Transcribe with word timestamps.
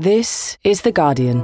This 0.00 0.56
is 0.64 0.80
The 0.80 0.92
Guardian. 0.92 1.40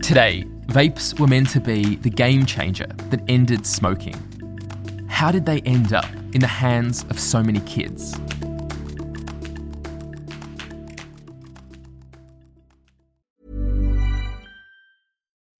Today, 0.00 0.44
vapes 0.68 1.18
were 1.18 1.26
meant 1.26 1.50
to 1.50 1.58
be 1.58 1.96
the 1.96 2.10
game 2.10 2.46
changer 2.46 2.86
that 3.10 3.24
ended 3.26 3.66
smoking. 3.66 4.14
How 5.08 5.32
did 5.32 5.46
they 5.46 5.62
end 5.62 5.92
up 5.92 6.06
in 6.32 6.40
the 6.40 6.46
hands 6.46 7.04
of 7.10 7.18
so 7.18 7.42
many 7.42 7.58
kids? 7.62 8.14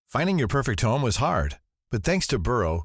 Finding 0.07 0.39
your 0.39 0.47
perfect 0.47 0.81
home 0.83 1.03
was 1.03 1.17
hard, 1.17 1.59
but 1.91 2.05
thanks 2.05 2.29
to 2.29 2.39
Burrow, 2.39 2.85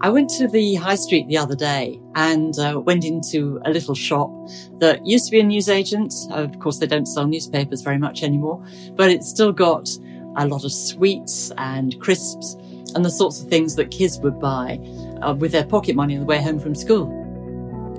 I 0.00 0.10
went 0.10 0.30
to 0.30 0.46
the 0.46 0.76
high 0.76 0.94
street 0.94 1.26
the 1.26 1.38
other 1.38 1.56
day 1.56 2.00
and 2.14 2.56
uh, 2.58 2.80
went 2.80 3.04
into 3.04 3.60
a 3.64 3.70
little 3.70 3.96
shop 3.96 4.30
that 4.74 5.04
used 5.04 5.24
to 5.26 5.32
be 5.32 5.40
a 5.40 5.42
newsagent. 5.42 6.14
Of 6.30 6.60
course, 6.60 6.78
they 6.78 6.86
don't 6.86 7.06
sell 7.06 7.26
newspapers 7.26 7.82
very 7.82 7.98
much 7.98 8.22
anymore, 8.22 8.64
but 8.92 9.10
it's 9.10 9.28
still 9.28 9.50
got 9.50 9.88
a 10.36 10.46
lot 10.46 10.64
of 10.64 10.72
sweets 10.72 11.50
and 11.58 12.00
crisps 12.00 12.54
and 12.94 13.04
the 13.04 13.10
sorts 13.10 13.42
of 13.42 13.48
things 13.48 13.74
that 13.74 13.90
kids 13.90 14.20
would 14.20 14.38
buy 14.38 14.78
uh, 15.20 15.34
with 15.34 15.50
their 15.50 15.66
pocket 15.66 15.96
money 15.96 16.14
on 16.14 16.20
the 16.20 16.26
way 16.26 16.40
home 16.40 16.60
from 16.60 16.76
school. 16.76 17.12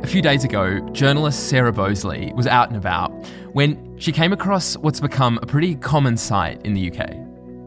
A 0.02 0.08
few 0.08 0.22
days 0.22 0.46
ago, 0.46 0.80
journalist 0.92 1.50
Sarah 1.50 1.74
Boseley 1.74 2.34
was 2.34 2.48
out 2.48 2.70
and 2.70 2.78
about 2.78 3.12
when 3.52 3.98
she 4.00 4.14
came 4.14 4.32
across 4.32 4.78
what's 4.78 5.02
become 5.02 5.38
a 5.42 5.46
pretty 5.46 5.76
common 5.76 6.16
sight 6.16 6.62
in 6.66 6.74
the 6.74 6.90
UK. 6.90 7.10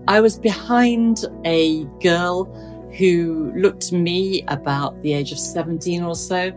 I 0.09 0.21
was 0.21 0.39
behind 0.39 1.27
a 1.45 1.85
girl 2.01 2.47
who 2.97 3.53
looked 3.57 3.83
to 3.89 3.95
me 3.95 4.45
about 4.49 5.01
the 5.03 5.13
age 5.13 5.33
of 5.33 5.39
17 5.39 6.03
or 6.03 6.15
so, 6.15 6.53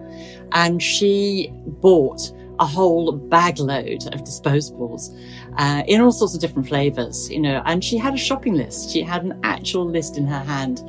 and 0.51 0.81
she 0.81 1.51
bought 1.81 2.31
a 2.59 2.65
whole 2.65 3.11
bag 3.11 3.59
load 3.59 4.05
of 4.13 4.23
disposables 4.23 5.17
uh, 5.57 5.83
in 5.87 6.01
all 6.01 6.11
sorts 6.11 6.35
of 6.35 6.41
different 6.41 6.67
flavors, 6.67 7.29
you 7.29 7.39
know, 7.39 7.61
and 7.65 7.83
she 7.83 7.97
had 7.97 8.13
a 8.13 8.17
shopping 8.17 8.53
list. 8.55 8.91
She 8.91 9.01
had 9.01 9.23
an 9.23 9.39
actual 9.43 9.85
list 9.85 10.17
in 10.17 10.25
her 10.25 10.39
hand. 10.39 10.83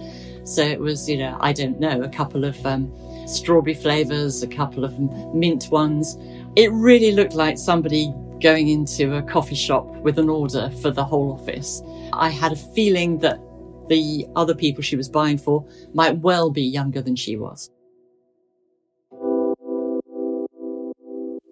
So 0.45 0.63
it 0.63 0.79
was, 0.79 1.09
you 1.09 1.19
know, 1.19 1.37
I 1.41 1.53
don't 1.53 1.81
know, 1.81 2.03
a 2.03 2.09
couple 2.09 2.45
of 2.45 2.65
um, 2.65 2.93
strawberry 3.27 3.75
flavors, 3.75 4.43
a 4.43 4.47
couple 4.47 4.85
of 4.85 4.99
mint 5.35 5.69
ones. 5.71 6.17
It 6.55 6.71
really 6.73 7.13
looked 7.13 7.35
like 7.35 7.59
somebody 7.59 8.15
going 8.41 8.69
into 8.69 9.17
a 9.17 9.23
coffee 9.23 9.57
shop 9.57 9.87
with 9.97 10.19
an 10.19 10.29
order 10.29 10.71
for 10.83 10.91
the 10.91 11.05
whole 11.05 11.33
office. 11.33 11.83
I 12.13 12.29
had 12.29 12.53
a 12.53 12.57
feeling 12.57 13.19
that 13.19 13.41
the 13.89 14.27
other 14.37 14.55
people 14.55 14.83
she 14.83 14.97
was 14.97 15.09
buying 15.09 15.39
for 15.39 15.67
might 15.95 16.19
well 16.19 16.51
be 16.51 16.63
younger 16.63 17.03
than 17.03 17.17
she 17.17 17.37
was. 17.37 17.71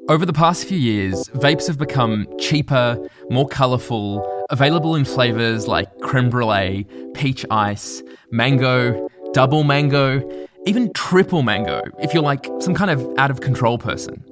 Over 0.06 0.26
the 0.26 0.34
past 0.34 0.66
few 0.66 0.76
years, 0.76 1.28
vapes 1.30 1.66
have 1.66 1.78
become 1.78 2.26
cheaper, 2.38 2.98
more 3.30 3.48
colourful, 3.48 4.44
available 4.50 4.96
in 4.96 5.06
flavours 5.06 5.66
like 5.66 5.98
creme 6.00 6.28
brulee, 6.28 6.86
peach 7.14 7.46
ice, 7.50 8.02
mango, 8.30 9.08
double 9.32 9.64
mango, 9.64 10.22
even 10.66 10.92
triple 10.92 11.42
mango, 11.42 11.80
if 12.00 12.12
you're 12.12 12.22
like 12.22 12.50
some 12.60 12.74
kind 12.74 12.90
of 12.90 13.06
out 13.16 13.30
of 13.30 13.40
control 13.40 13.78
person. 13.78 14.22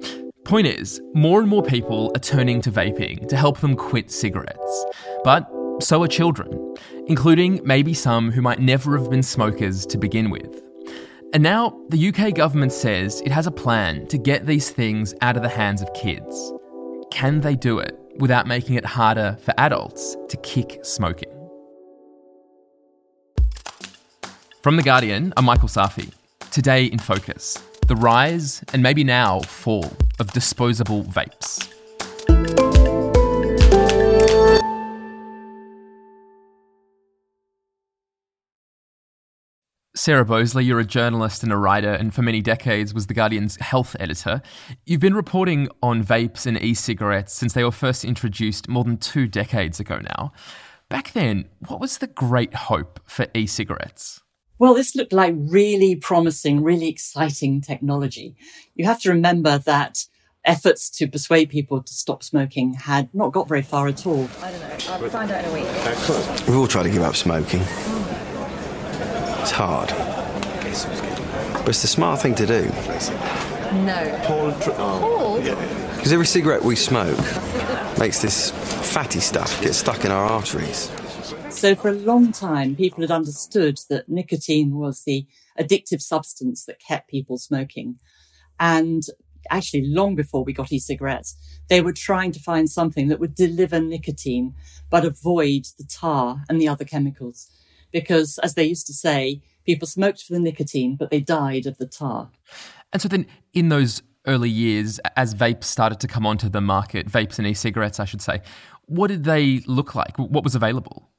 Point 0.45 0.67
is, 0.67 1.01
more 1.15 1.39
and 1.39 1.49
more 1.49 1.63
people 1.63 2.11
are 2.15 2.19
turning 2.19 2.61
to 2.61 2.71
vaping 2.71 3.27
to 3.27 3.35
help 3.35 3.59
them 3.59 3.75
quit 3.75 4.11
cigarettes. 4.11 4.85
But 5.23 5.49
so 5.79 6.03
are 6.03 6.07
children, 6.07 6.75
including 7.07 7.59
maybe 7.63 7.93
some 7.93 8.31
who 8.31 8.41
might 8.41 8.59
never 8.59 8.97
have 8.97 9.09
been 9.09 9.23
smokers 9.23 9.85
to 9.87 9.97
begin 9.97 10.29
with. 10.29 10.61
And 11.33 11.41
now 11.41 11.79
the 11.89 12.09
UK 12.09 12.35
government 12.35 12.71
says 12.71 13.21
it 13.21 13.31
has 13.31 13.47
a 13.47 13.51
plan 13.51 14.07
to 14.07 14.17
get 14.17 14.45
these 14.45 14.69
things 14.69 15.13
out 15.21 15.35
of 15.35 15.43
the 15.43 15.49
hands 15.49 15.81
of 15.81 15.93
kids. 15.93 16.53
Can 17.11 17.41
they 17.41 17.55
do 17.55 17.79
it 17.79 17.97
without 18.19 18.47
making 18.47 18.75
it 18.75 18.85
harder 18.85 19.37
for 19.43 19.53
adults 19.57 20.15
to 20.29 20.37
kick 20.37 20.79
smoking? 20.83 21.31
From 24.61 24.77
The 24.77 24.83
Guardian, 24.83 25.33
I'm 25.35 25.45
Michael 25.45 25.67
Safi. 25.67 26.13
Today 26.51 26.85
in 26.85 26.99
focus 26.99 27.57
the 27.87 27.95
rise 27.95 28.63
and 28.71 28.81
maybe 28.81 29.03
now 29.03 29.41
fall 29.41 29.91
of 30.19 30.31
disposable 30.31 31.03
vapes. 31.03 31.72
Sarah 39.95 40.25
Boseley, 40.25 40.65
you're 40.65 40.79
a 40.79 40.85
journalist 40.85 41.43
and 41.43 41.53
a 41.53 41.57
writer, 41.57 41.91
and 41.91 42.15
for 42.15 42.23
many 42.23 42.41
decades 42.41 42.95
was 42.95 43.05
The 43.05 43.13
Guardian's 43.13 43.57
health 43.57 43.95
editor. 43.99 44.41
You've 44.87 44.99
been 44.99 45.13
reporting 45.13 45.69
on 45.83 46.03
vapes 46.03 46.47
and 46.47 46.59
e 46.63 46.73
cigarettes 46.73 47.31
since 47.31 47.53
they 47.53 47.63
were 47.63 47.71
first 47.71 48.03
introduced 48.03 48.67
more 48.67 48.83
than 48.83 48.97
two 48.97 49.27
decades 49.27 49.79
ago 49.79 49.99
now. 49.99 50.33
Back 50.89 51.13
then, 51.13 51.47
what 51.67 51.79
was 51.79 51.99
the 51.99 52.07
great 52.07 52.55
hope 52.55 53.01
for 53.05 53.27
e 53.35 53.45
cigarettes? 53.45 54.19
Well, 54.57 54.73
this 54.73 54.95
looked 54.95 55.13
like 55.13 55.35
really 55.37 55.95
promising, 55.95 56.63
really 56.63 56.87
exciting 56.87 57.61
technology. 57.61 58.35
You 58.73 58.85
have 58.85 58.99
to 59.01 59.09
remember 59.11 59.59
that 59.59 60.05
efforts 60.43 60.89
to 60.89 61.07
persuade 61.07 61.49
people 61.49 61.83
to 61.83 61.93
stop 61.93 62.23
smoking 62.23 62.73
had 62.73 63.13
not 63.13 63.31
got 63.31 63.47
very 63.47 63.61
far 63.61 63.87
at 63.87 64.07
all. 64.07 64.27
I 64.41 64.51
don't 64.51 64.59
know. 64.59 64.69
I'll 64.89 65.09
find 65.09 65.31
out 65.31 65.45
in 65.45 65.51
a 65.51 65.53
week. 65.53 65.65
Excellent. 65.67 66.47
We've 66.47 66.57
all 66.57 66.67
tried 66.67 66.83
to 66.83 66.89
give 66.89 67.03
up 67.03 67.15
smoking. 67.15 67.61
It's 69.43 69.51
hard. 69.51 69.89
But 69.89 71.67
it's 71.67 71.81
the 71.81 71.87
smart 71.89 72.21
thing 72.21 72.33
to 72.35 72.45
do. 72.45 72.63
No. 73.83 74.21
Paul? 74.23 74.53
Oh. 74.77 74.99
Paul? 75.01 75.41
Because 75.97 76.13
every 76.13 76.25
cigarette 76.25 76.63
we 76.63 76.77
smoke 76.77 77.19
makes 77.99 78.21
this 78.21 78.51
fatty 78.93 79.19
stuff 79.19 79.61
get 79.61 79.73
stuck 79.73 80.05
in 80.05 80.11
our 80.11 80.23
arteries. 80.23 80.89
So 81.49 81.75
for 81.75 81.89
a 81.89 81.93
long 81.93 82.31
time, 82.31 82.77
people 82.77 83.01
had 83.01 83.11
understood 83.11 83.79
that 83.89 84.07
nicotine 84.07 84.77
was 84.77 85.03
the 85.03 85.27
addictive 85.59 86.01
substance 86.01 86.63
that 86.63 86.79
kept 86.79 87.09
people 87.09 87.37
smoking. 87.37 87.99
And 88.61 89.03
actually, 89.51 89.87
long 89.87 90.15
before 90.15 90.45
we 90.45 90.53
got 90.53 90.71
e-cigarettes, 90.71 91.35
they 91.67 91.81
were 91.81 91.91
trying 91.91 92.31
to 92.31 92.39
find 92.39 92.69
something 92.69 93.09
that 93.09 93.19
would 93.19 93.35
deliver 93.35 93.81
nicotine, 93.81 94.55
but 94.89 95.03
avoid 95.03 95.65
the 95.77 95.83
tar 95.83 96.45
and 96.47 96.61
the 96.61 96.69
other 96.69 96.85
chemicals 96.85 97.49
because, 97.93 98.37
as 98.39 98.55
they 98.55 98.65
used 98.65 98.87
to 98.87 98.93
say, 98.93 99.41
people 99.65 99.87
smoked 99.87 100.23
for 100.23 100.33
the 100.33 100.39
nicotine, 100.39 100.97
but 100.97 101.09
they 101.09 101.21
died 101.21 101.65
of 101.65 101.77
the 101.77 101.85
tar. 101.85 102.31
And 102.91 103.01
so 103.01 103.07
then, 103.07 103.25
in 103.53 103.69
those 103.69 104.01
early 104.27 104.49
years, 104.49 104.99
as 105.15 105.33
vapes 105.33 105.65
started 105.65 105.99
to 106.01 106.07
come 106.07 106.25
onto 106.25 106.49
the 106.49 106.61
market, 106.61 107.07
vapes 107.07 107.37
and 107.37 107.47
e 107.47 107.53
cigarettes, 107.53 107.99
I 107.99 108.05
should 108.05 108.21
say, 108.21 108.41
what 108.85 109.07
did 109.07 109.23
they 109.23 109.61
look 109.67 109.95
like? 109.95 110.17
What 110.17 110.43
was 110.43 110.55
available? 110.55 111.09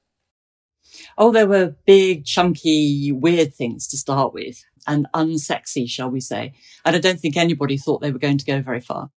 Oh, 1.17 1.33
there 1.33 1.47
were 1.47 1.75
big, 1.87 2.25
chunky, 2.25 3.11
weird 3.13 3.55
things 3.55 3.87
to 3.89 3.97
start 3.97 4.33
with 4.35 4.65
and 4.87 5.07
unsexy, 5.15 5.89
shall 5.89 6.11
we 6.11 6.21
say. 6.21 6.53
And 6.85 6.95
I 6.95 6.99
don't 6.99 7.19
think 7.19 7.37
anybody 7.37 7.77
thought 7.77 8.01
they 8.01 8.13
were 8.13 8.19
going 8.19 8.39
to 8.39 8.45
go 8.45 8.61
very 8.61 8.81
far. 8.81 9.11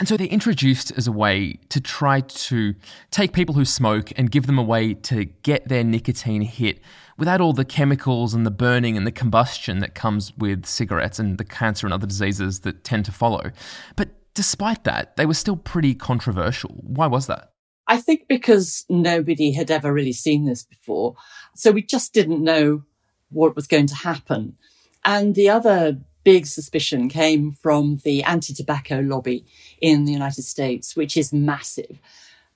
And 0.00 0.08
so 0.08 0.16
they're 0.16 0.26
introduced 0.28 0.90
as 0.96 1.06
a 1.06 1.12
way 1.12 1.58
to 1.68 1.78
try 1.78 2.22
to 2.22 2.74
take 3.10 3.34
people 3.34 3.54
who 3.54 3.66
smoke 3.66 4.10
and 4.16 4.30
give 4.30 4.46
them 4.46 4.58
a 4.58 4.62
way 4.62 4.94
to 4.94 5.26
get 5.26 5.68
their 5.68 5.84
nicotine 5.84 6.40
hit 6.40 6.80
without 7.18 7.42
all 7.42 7.52
the 7.52 7.66
chemicals 7.66 8.32
and 8.32 8.46
the 8.46 8.50
burning 8.50 8.96
and 8.96 9.06
the 9.06 9.12
combustion 9.12 9.80
that 9.80 9.94
comes 9.94 10.34
with 10.38 10.64
cigarettes 10.64 11.18
and 11.18 11.36
the 11.36 11.44
cancer 11.44 11.86
and 11.86 11.92
other 11.92 12.06
diseases 12.06 12.60
that 12.60 12.82
tend 12.82 13.04
to 13.04 13.12
follow. 13.12 13.50
But 13.94 14.08
despite 14.32 14.84
that, 14.84 15.18
they 15.18 15.26
were 15.26 15.34
still 15.34 15.56
pretty 15.56 15.94
controversial. 15.94 16.70
Why 16.80 17.06
was 17.06 17.26
that? 17.26 17.52
I 17.86 17.98
think 17.98 18.26
because 18.26 18.86
nobody 18.88 19.52
had 19.52 19.70
ever 19.70 19.92
really 19.92 20.14
seen 20.14 20.46
this 20.46 20.62
before. 20.62 21.14
So 21.54 21.72
we 21.72 21.82
just 21.82 22.14
didn't 22.14 22.42
know 22.42 22.84
what 23.28 23.54
was 23.54 23.66
going 23.66 23.88
to 23.88 23.96
happen. 23.96 24.56
And 25.04 25.34
the 25.34 25.50
other 25.50 25.98
big 26.24 26.46
suspicion 26.46 27.08
came 27.08 27.52
from 27.52 28.00
the 28.04 28.22
anti 28.22 28.54
tobacco 28.54 29.00
lobby 29.00 29.44
in 29.80 30.04
the 30.04 30.12
United 30.12 30.42
States, 30.42 30.96
which 30.96 31.16
is 31.16 31.32
massive. 31.32 31.98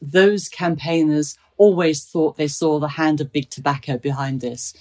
Those 0.01 0.49
campaigners 0.49 1.37
always 1.57 2.05
thought 2.05 2.37
they 2.37 2.49
saw 2.49 2.79
the 2.79 2.89
hand 2.89 3.21
of 3.21 3.33
big 3.33 3.49
tobacco 3.51 3.97
behind 3.97 4.41
this 4.41 4.75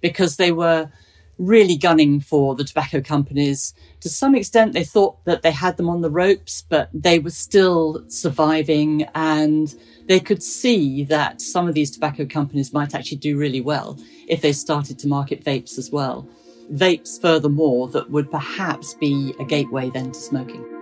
because 0.00 0.36
they 0.36 0.52
were 0.52 0.90
really 1.38 1.76
gunning 1.76 2.20
for 2.20 2.54
the 2.54 2.64
tobacco 2.64 3.00
companies. 3.00 3.72
To 4.00 4.08
some 4.08 4.34
extent, 4.34 4.72
they 4.72 4.84
thought 4.84 5.24
that 5.24 5.42
they 5.42 5.52
had 5.52 5.76
them 5.76 5.88
on 5.88 6.00
the 6.00 6.10
ropes, 6.10 6.64
but 6.68 6.90
they 6.92 7.18
were 7.18 7.30
still 7.30 8.04
surviving 8.08 9.04
and 9.14 9.74
they 10.06 10.20
could 10.20 10.42
see 10.42 11.04
that 11.04 11.40
some 11.40 11.68
of 11.68 11.74
these 11.74 11.90
tobacco 11.90 12.26
companies 12.26 12.72
might 12.72 12.94
actually 12.94 13.18
do 13.18 13.38
really 13.38 13.60
well 13.60 13.98
if 14.26 14.40
they 14.40 14.52
started 14.52 14.98
to 14.98 15.08
market 15.08 15.44
vapes 15.44 15.78
as 15.78 15.90
well. 15.90 16.28
Vapes, 16.72 17.20
furthermore, 17.20 17.88
that 17.88 18.10
would 18.10 18.30
perhaps 18.30 18.94
be 18.94 19.34
a 19.40 19.44
gateway 19.44 19.90
then 19.90 20.12
to 20.12 20.20
smoking. 20.20 20.77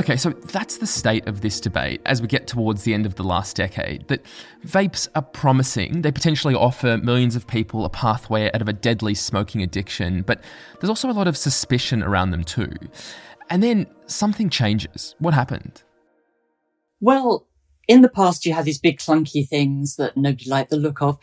Okay, 0.00 0.16
so 0.16 0.30
that's 0.30 0.78
the 0.78 0.86
state 0.86 1.28
of 1.28 1.42
this 1.42 1.60
debate 1.60 2.00
as 2.06 2.22
we 2.22 2.26
get 2.26 2.46
towards 2.46 2.84
the 2.84 2.94
end 2.94 3.04
of 3.04 3.16
the 3.16 3.22
last 3.22 3.54
decade. 3.54 4.08
That 4.08 4.24
vapes 4.64 5.06
are 5.14 5.20
promising. 5.20 6.00
They 6.00 6.10
potentially 6.10 6.54
offer 6.54 6.96
millions 6.96 7.36
of 7.36 7.46
people 7.46 7.84
a 7.84 7.90
pathway 7.90 8.46
out 8.46 8.62
of 8.62 8.68
a 8.68 8.72
deadly 8.72 9.14
smoking 9.14 9.62
addiction, 9.62 10.22
but 10.22 10.40
there's 10.80 10.88
also 10.88 11.10
a 11.10 11.12
lot 11.12 11.28
of 11.28 11.36
suspicion 11.36 12.02
around 12.02 12.30
them 12.30 12.44
too. 12.44 12.72
And 13.50 13.62
then 13.62 13.88
something 14.06 14.48
changes. 14.48 15.16
What 15.18 15.34
happened? 15.34 15.82
Well, 17.02 17.46
in 17.86 18.00
the 18.00 18.08
past, 18.08 18.46
you 18.46 18.54
had 18.54 18.64
these 18.64 18.78
big 18.78 19.00
clunky 19.00 19.46
things 19.46 19.96
that 19.96 20.16
nobody 20.16 20.48
liked 20.48 20.70
the 20.70 20.78
look 20.78 21.02
of. 21.02 21.18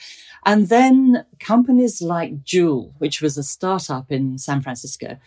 And 0.46 0.70
then 0.70 1.26
companies 1.40 2.00
like 2.00 2.44
Juul, 2.44 2.94
which 3.00 3.24
was 3.24 3.40
a 3.40 3.44
startup 3.44 4.12
in 4.12 4.38
San 4.38 4.62
Francisco, 4.62 5.18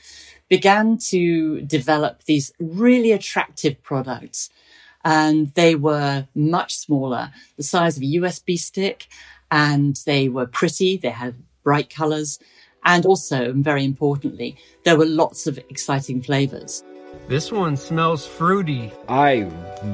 began 0.50 0.98
to 0.98 1.62
develop 1.62 2.24
these 2.24 2.52
really 2.58 3.12
attractive 3.12 3.82
products. 3.82 4.50
And 5.02 5.54
they 5.54 5.74
were 5.76 6.26
much 6.34 6.76
smaller, 6.76 7.32
the 7.56 7.62
size 7.62 7.96
of 7.96 8.02
a 8.02 8.06
USB 8.16 8.58
stick, 8.58 9.06
and 9.50 9.96
they 10.04 10.28
were 10.28 10.46
pretty. 10.46 10.98
They 10.98 11.10
had 11.10 11.36
bright 11.62 11.88
colors. 11.88 12.38
And 12.84 13.06
also, 13.06 13.50
and 13.50 13.64
very 13.64 13.84
importantly, 13.84 14.58
there 14.84 14.98
were 14.98 15.06
lots 15.06 15.46
of 15.46 15.56
exciting 15.70 16.20
flavors. 16.20 16.82
This 17.28 17.52
one 17.52 17.76
smells 17.76 18.26
fruity. 18.26 18.90
I 19.08 19.48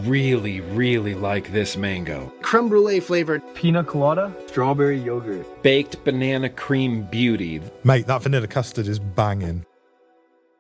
really, 0.05 0.61
really 0.61 1.15
like 1.15 1.53
this 1.53 1.77
mango. 1.77 2.33
Creme 2.41 2.69
brulee 2.69 3.01
flavored. 3.01 3.43
Pina 3.55 3.85
colada. 3.85 4.33
Strawberry 4.47 4.99
yogurt. 4.99 5.63
Baked 5.63 6.03
banana 6.05 6.49
cream 6.49 7.03
beauty. 7.03 7.61
Mate, 7.85 8.07
that 8.07 8.23
vanilla 8.23 8.47
custard 8.47 8.87
is 8.87 8.99
banging 8.99 9.67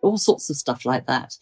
all 0.03 0.19
sorts 0.19 0.51
of 0.51 0.57
stuff 0.57 0.85
like 0.85 1.07
that. 1.07 1.39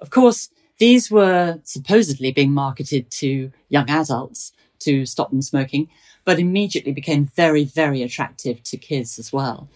Of 0.00 0.10
course, 0.10 0.50
these 0.78 1.10
were 1.10 1.60
supposedly 1.62 2.32
being 2.32 2.52
marketed 2.52 3.10
to 3.12 3.52
young 3.68 3.88
adults 3.88 4.52
to 4.80 5.06
stop 5.06 5.30
them 5.30 5.42
smoking, 5.42 5.88
but 6.24 6.38
immediately 6.38 6.92
became 6.92 7.26
very, 7.26 7.64
very 7.64 8.02
attractive 8.02 8.62
to 8.64 8.76
kids 8.76 9.18
as 9.18 9.32
well. 9.32 9.68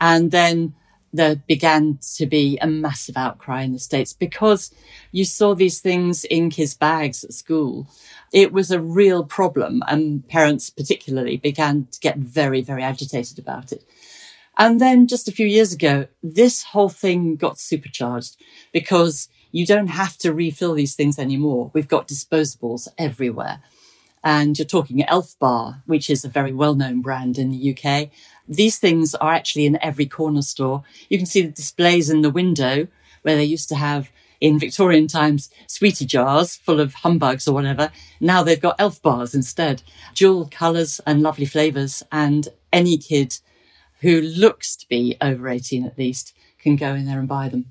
And 0.00 0.30
then 0.30 0.74
there 1.12 1.36
began 1.36 1.98
to 2.16 2.26
be 2.26 2.58
a 2.60 2.66
massive 2.66 3.16
outcry 3.16 3.62
in 3.62 3.72
the 3.72 3.78
States 3.78 4.12
because 4.12 4.72
you 5.12 5.24
saw 5.24 5.54
these 5.54 5.80
things 5.80 6.24
in 6.24 6.50
kids' 6.50 6.74
bags 6.74 7.24
at 7.24 7.32
school. 7.32 7.88
It 8.32 8.52
was 8.52 8.70
a 8.70 8.80
real 8.80 9.24
problem, 9.24 9.82
and 9.86 10.26
parents 10.28 10.68
particularly 10.68 11.36
began 11.36 11.86
to 11.92 12.00
get 12.00 12.18
very, 12.18 12.60
very 12.60 12.82
agitated 12.82 13.38
about 13.38 13.72
it. 13.72 13.84
And 14.58 14.80
then 14.80 15.06
just 15.06 15.28
a 15.28 15.32
few 15.32 15.46
years 15.46 15.72
ago, 15.72 16.06
this 16.22 16.64
whole 16.64 16.88
thing 16.88 17.36
got 17.36 17.58
supercharged 17.58 18.36
because 18.72 19.28
you 19.52 19.66
don't 19.66 19.88
have 19.88 20.16
to 20.18 20.32
refill 20.32 20.74
these 20.74 20.94
things 20.94 21.18
anymore. 21.18 21.70
We've 21.74 21.88
got 21.88 22.08
disposables 22.08 22.88
everywhere. 22.98 23.60
And 24.24 24.58
you're 24.58 24.66
talking 24.66 25.04
Elf 25.04 25.38
Bar, 25.38 25.82
which 25.86 26.10
is 26.10 26.24
a 26.24 26.28
very 26.28 26.52
well 26.52 26.74
known 26.74 27.00
brand 27.00 27.38
in 27.38 27.50
the 27.50 27.76
UK. 27.76 28.10
These 28.48 28.78
things 28.78 29.14
are 29.14 29.32
actually 29.32 29.66
in 29.66 29.78
every 29.82 30.06
corner 30.06 30.42
store. 30.42 30.82
You 31.08 31.18
can 31.18 31.26
see 31.26 31.42
the 31.42 31.52
displays 31.52 32.10
in 32.10 32.22
the 32.22 32.30
window 32.30 32.88
where 33.22 33.36
they 33.36 33.44
used 33.44 33.68
to 33.68 33.76
have 33.76 34.10
in 34.40 34.58
Victorian 34.58 35.06
times 35.06 35.50
sweetie 35.66 36.06
jars 36.06 36.56
full 36.56 36.80
of 36.80 36.94
humbugs 36.94 37.46
or 37.46 37.52
whatever. 37.52 37.90
Now 38.20 38.42
they've 38.42 38.60
got 38.60 38.76
elf 38.78 39.00
bars 39.00 39.34
instead. 39.34 39.82
jewel 40.14 40.48
colours 40.50 41.00
and 41.06 41.22
lovely 41.22 41.46
flavours 41.46 42.02
and 42.10 42.48
any 42.72 42.96
kid 42.98 43.38
who 44.00 44.20
looks 44.20 44.76
to 44.76 44.88
be 44.88 45.16
over 45.20 45.48
18 45.48 45.86
at 45.86 45.98
least 45.98 46.34
can 46.58 46.76
go 46.76 46.94
in 46.94 47.06
there 47.06 47.18
and 47.18 47.28
buy 47.28 47.48
them. 47.48 47.66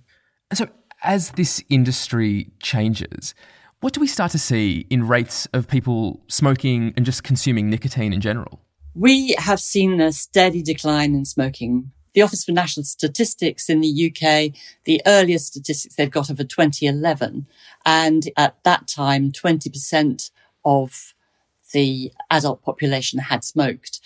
And 0.49 0.57
so, 0.57 0.67
as 1.03 1.31
this 1.31 1.63
industry 1.69 2.51
changes, 2.61 3.35
what 3.81 3.93
do 3.93 3.99
we 3.99 4.07
start 4.07 4.31
to 4.31 4.39
see 4.39 4.87
in 4.89 5.07
rates 5.07 5.45
of 5.53 5.67
people 5.67 6.23
smoking 6.27 6.93
and 6.95 7.05
just 7.05 7.23
consuming 7.23 7.69
nicotine 7.69 8.13
in 8.13 8.21
general? 8.21 8.61
We 8.95 9.35
have 9.37 9.59
seen 9.59 9.99
a 9.99 10.11
steady 10.11 10.63
decline 10.63 11.13
in 11.13 11.25
smoking. 11.25 11.91
The 12.13 12.21
Office 12.21 12.45
for 12.45 12.53
National 12.53 12.85
Statistics 12.85 13.69
in 13.69 13.81
the 13.81 13.89
UK, 14.09 14.57
the 14.85 15.01
earliest 15.05 15.47
statistics 15.47 15.95
they've 15.95 16.09
got 16.09 16.29
are 16.29 16.35
for 16.35 16.45
2011. 16.45 17.45
And 17.85 18.29
at 18.37 18.55
that 18.63 18.87
time, 18.87 19.33
20% 19.33 20.31
of 20.63 21.13
the 21.73 22.13
adult 22.31 22.63
population 22.63 23.19
had 23.19 23.43
smoked. 23.43 23.99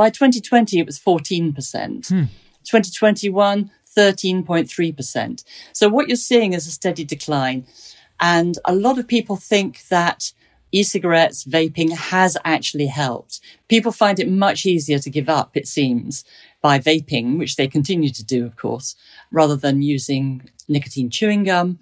By 0.00 0.08
2020, 0.08 0.78
it 0.78 0.86
was 0.86 0.98
14%. 0.98 2.08
Hmm. 2.08 2.22
2021, 2.64 3.70
13.3%. 3.94 5.44
So 5.74 5.90
what 5.90 6.08
you're 6.08 6.16
seeing 6.16 6.54
is 6.54 6.66
a 6.66 6.70
steady 6.70 7.04
decline. 7.04 7.66
And 8.18 8.56
a 8.64 8.74
lot 8.74 8.98
of 8.98 9.06
people 9.06 9.36
think 9.36 9.82
that 9.88 10.32
e-cigarettes, 10.72 11.44
vaping 11.44 11.92
has 11.92 12.38
actually 12.46 12.86
helped. 12.86 13.40
People 13.68 13.92
find 13.92 14.18
it 14.18 14.30
much 14.30 14.64
easier 14.64 14.98
to 14.98 15.10
give 15.10 15.28
up, 15.28 15.54
it 15.54 15.68
seems, 15.68 16.24
by 16.62 16.78
vaping, 16.78 17.38
which 17.38 17.56
they 17.56 17.68
continue 17.68 18.08
to 18.08 18.24
do, 18.24 18.46
of 18.46 18.56
course, 18.56 18.96
rather 19.30 19.54
than 19.54 19.82
using 19.82 20.48
nicotine 20.66 21.10
chewing 21.10 21.44
gum 21.44 21.78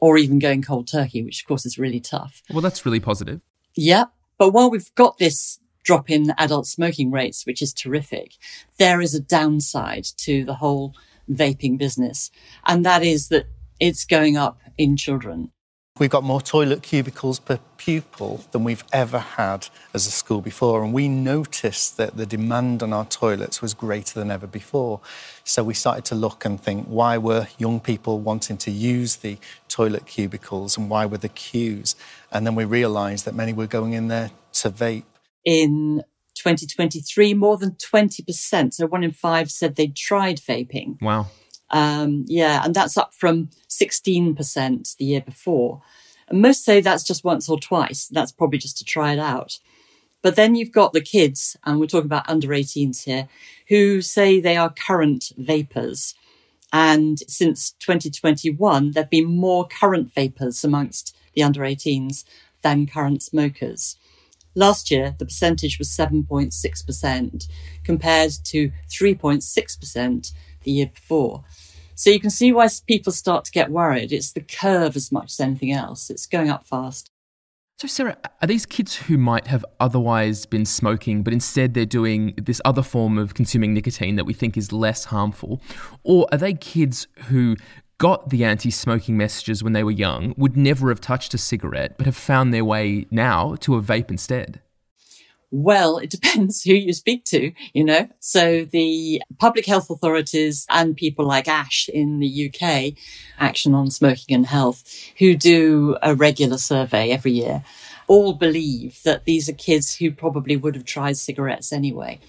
or 0.00 0.18
even 0.18 0.38
going 0.38 0.60
cold 0.60 0.86
turkey, 0.86 1.22
which 1.22 1.40
of 1.40 1.48
course 1.48 1.64
is 1.64 1.78
really 1.78 2.00
tough. 2.00 2.42
Well, 2.50 2.60
that's 2.60 2.84
really 2.84 3.00
positive. 3.00 3.40
Yeah. 3.74 4.04
But 4.36 4.50
while 4.50 4.70
we've 4.70 4.94
got 4.96 5.16
this 5.16 5.60
drop 5.84 6.10
in 6.10 6.34
adult 6.38 6.66
smoking 6.66 7.10
rates, 7.10 7.46
which 7.46 7.62
is 7.62 7.72
terrific. 7.72 8.32
There 8.78 9.00
is 9.00 9.14
a 9.14 9.20
downside 9.20 10.06
to 10.18 10.44
the 10.44 10.54
whole 10.54 10.94
vaping 11.30 11.78
business, 11.78 12.30
and 12.66 12.84
that 12.84 13.02
is 13.02 13.28
that 13.28 13.46
it's 13.78 14.04
going 14.04 14.36
up 14.36 14.60
in 14.76 14.96
children. 14.96 15.50
We've 15.96 16.10
got 16.10 16.24
more 16.24 16.40
toilet 16.40 16.82
cubicles 16.82 17.38
per 17.38 17.60
pupil 17.76 18.44
than 18.50 18.64
we've 18.64 18.82
ever 18.92 19.20
had 19.20 19.68
as 19.94 20.08
a 20.08 20.10
school 20.10 20.40
before, 20.40 20.82
and 20.82 20.92
we 20.92 21.06
noticed 21.06 21.96
that 21.98 22.16
the 22.16 22.26
demand 22.26 22.82
on 22.82 22.92
our 22.92 23.04
toilets 23.04 23.62
was 23.62 23.74
greater 23.74 24.18
than 24.18 24.28
ever 24.28 24.48
before. 24.48 25.00
So 25.44 25.62
we 25.62 25.72
started 25.72 26.04
to 26.06 26.16
look 26.16 26.44
and 26.44 26.60
think 26.60 26.86
why 26.86 27.16
were 27.16 27.46
young 27.58 27.78
people 27.78 28.18
wanting 28.18 28.56
to 28.56 28.72
use 28.72 29.16
the 29.16 29.38
toilet 29.68 30.06
cubicles 30.06 30.76
and 30.76 30.90
why 30.90 31.06
were 31.06 31.18
the 31.18 31.28
queues? 31.28 31.94
And 32.32 32.44
then 32.44 32.56
we 32.56 32.64
realised 32.64 33.24
that 33.26 33.36
many 33.36 33.52
were 33.52 33.68
going 33.68 33.92
in 33.92 34.08
there 34.08 34.32
to 34.54 34.70
vape 34.70 35.04
in 35.44 36.02
2023, 36.34 37.34
more 37.34 37.56
than 37.56 37.72
20%. 37.72 38.74
So 38.74 38.86
one 38.86 39.04
in 39.04 39.12
five 39.12 39.50
said 39.50 39.76
they'd 39.76 39.96
tried 39.96 40.38
vaping. 40.38 41.00
Wow. 41.00 41.26
Um, 41.70 42.24
yeah, 42.28 42.62
and 42.64 42.74
that's 42.74 42.96
up 42.96 43.14
from 43.14 43.50
16% 43.68 44.96
the 44.96 45.04
year 45.04 45.20
before. 45.20 45.82
And 46.28 46.40
most 46.40 46.64
say 46.64 46.80
that's 46.80 47.04
just 47.04 47.24
once 47.24 47.48
or 47.48 47.58
twice. 47.58 48.08
That's 48.08 48.32
probably 48.32 48.58
just 48.58 48.78
to 48.78 48.84
try 48.84 49.12
it 49.12 49.18
out. 49.18 49.58
But 50.22 50.36
then 50.36 50.54
you've 50.54 50.72
got 50.72 50.94
the 50.94 51.02
kids, 51.02 51.56
and 51.64 51.78
we're 51.78 51.86
talking 51.86 52.06
about 52.06 52.28
under 52.28 52.48
18s 52.48 53.04
here, 53.04 53.28
who 53.68 54.00
say 54.00 54.40
they 54.40 54.56
are 54.56 54.72
current 54.72 55.32
vapers. 55.36 56.14
And 56.72 57.18
since 57.28 57.72
2021, 57.80 58.92
there 58.92 59.02
have 59.02 59.10
been 59.10 59.36
more 59.36 59.66
current 59.68 60.14
vapers 60.14 60.64
amongst 60.64 61.14
the 61.34 61.42
under 61.42 61.60
18s 61.60 62.24
than 62.62 62.86
current 62.86 63.22
smokers. 63.22 63.96
Last 64.54 64.90
year, 64.90 65.14
the 65.18 65.24
percentage 65.24 65.78
was 65.78 65.88
7.6% 65.88 67.48
compared 67.82 68.32
to 68.44 68.70
3.6% 68.88 70.32
the 70.62 70.70
year 70.70 70.90
before. 70.94 71.44
So 71.96 72.10
you 72.10 72.20
can 72.20 72.30
see 72.30 72.52
why 72.52 72.68
people 72.86 73.12
start 73.12 73.44
to 73.44 73.52
get 73.52 73.70
worried. 73.70 74.12
It's 74.12 74.32
the 74.32 74.40
curve 74.40 74.96
as 74.96 75.12
much 75.12 75.32
as 75.32 75.40
anything 75.40 75.72
else. 75.72 76.10
It's 76.10 76.26
going 76.26 76.50
up 76.50 76.66
fast. 76.66 77.10
So, 77.78 77.88
Sarah, 77.88 78.16
are 78.40 78.46
these 78.46 78.66
kids 78.66 78.94
who 78.94 79.18
might 79.18 79.48
have 79.48 79.64
otherwise 79.80 80.46
been 80.46 80.64
smoking, 80.64 81.24
but 81.24 81.32
instead 81.32 81.74
they're 81.74 81.84
doing 81.84 82.34
this 82.40 82.60
other 82.64 82.82
form 82.82 83.18
of 83.18 83.34
consuming 83.34 83.74
nicotine 83.74 84.14
that 84.14 84.24
we 84.24 84.32
think 84.32 84.56
is 84.56 84.72
less 84.72 85.06
harmful? 85.06 85.60
Or 86.04 86.28
are 86.30 86.38
they 86.38 86.54
kids 86.54 87.08
who 87.26 87.56
got 88.04 88.28
the 88.28 88.44
anti 88.44 88.70
smoking 88.70 89.16
messages 89.16 89.64
when 89.64 89.72
they 89.72 89.82
were 89.82 89.90
young 89.90 90.34
would 90.36 90.58
never 90.58 90.90
have 90.90 91.00
touched 91.00 91.32
a 91.32 91.38
cigarette, 91.38 91.96
but 91.96 92.04
have 92.04 92.14
found 92.14 92.52
their 92.52 92.62
way 92.62 93.06
now 93.10 93.54
to 93.54 93.76
a 93.76 93.80
vape 93.80 94.10
instead? 94.10 94.60
Well, 95.50 95.96
it 95.96 96.10
depends 96.10 96.62
who 96.64 96.74
you 96.74 96.92
speak 96.92 97.24
to, 97.24 97.52
you 97.72 97.82
know. 97.82 98.10
So 98.20 98.66
the 98.66 99.22
public 99.38 99.64
health 99.64 99.88
authorities 99.88 100.66
and 100.68 100.94
people 100.94 101.24
like 101.24 101.48
ASH 101.48 101.88
in 101.88 102.18
the 102.18 102.52
UK, 102.52 102.92
Action 103.38 103.74
on 103.74 103.90
Smoking 103.90 104.36
and 104.36 104.44
Health, 104.44 104.84
who 105.18 105.34
do 105.34 105.96
a 106.02 106.14
regular 106.14 106.58
survey 106.58 107.10
every 107.10 107.32
year, 107.32 107.64
all 108.06 108.34
believe 108.34 109.00
that 109.04 109.24
these 109.24 109.48
are 109.48 109.54
kids 109.54 109.96
who 109.96 110.10
probably 110.10 110.58
would 110.58 110.74
have 110.74 110.84
tried 110.84 111.16
cigarettes 111.16 111.72
anyway. 111.72 112.20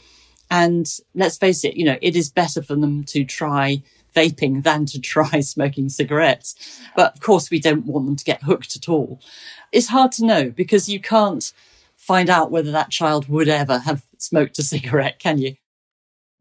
And 0.50 0.88
let's 1.14 1.38
face 1.38 1.66
it, 1.66 1.76
you 1.76 1.84
know, 1.84 1.98
it 2.02 2.16
is 2.16 2.30
better 2.30 2.62
for 2.62 2.76
them 2.78 3.04
to 3.06 3.26
try 3.26 3.84
vaping 4.16 4.64
than 4.64 4.86
to 4.88 5.00
try 5.00 5.40
smoking 5.42 5.90
cigarettes. 5.90 6.82
But 6.96 7.14
of 7.16 7.22
course, 7.22 7.52
we 7.52 7.60
don't 7.60 7.86
want 7.86 8.06
them 8.06 8.16
to 8.16 8.26
get 8.26 8.44
hooked 8.44 8.76
at 8.76 8.90
all. 8.90 9.22
It's 9.72 9.90
hard 9.90 10.12
to 10.14 10.26
know 10.26 10.50
because 10.50 10.90
you 10.90 11.00
can't 11.00 11.52
find 11.96 12.30
out 12.30 12.52
whether 12.52 12.72
that 12.72 12.92
child 12.92 13.28
would 13.28 13.48
ever 13.48 13.80
have 13.80 14.04
smoked 14.18 14.60
a 14.60 14.64
cigarette, 14.74 15.20
can 15.20 15.38
you? 15.38 15.56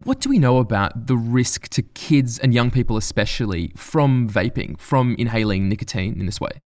What 0.03 0.21
do 0.21 0.29
we 0.29 0.39
know 0.39 0.59
about 0.59 1.07
the 1.07 1.17
risk 1.17 1.69
to 1.71 1.83
kids 1.83 2.39
and 2.39 2.53
young 2.53 2.71
people, 2.71 2.97
especially 2.97 3.73
from 3.75 4.29
vaping, 4.29 4.79
from 4.79 5.17
inhaling 5.19 5.69
nicotine 5.69 6.19
in 6.19 6.27
this 6.27 6.41
way? 6.41 6.61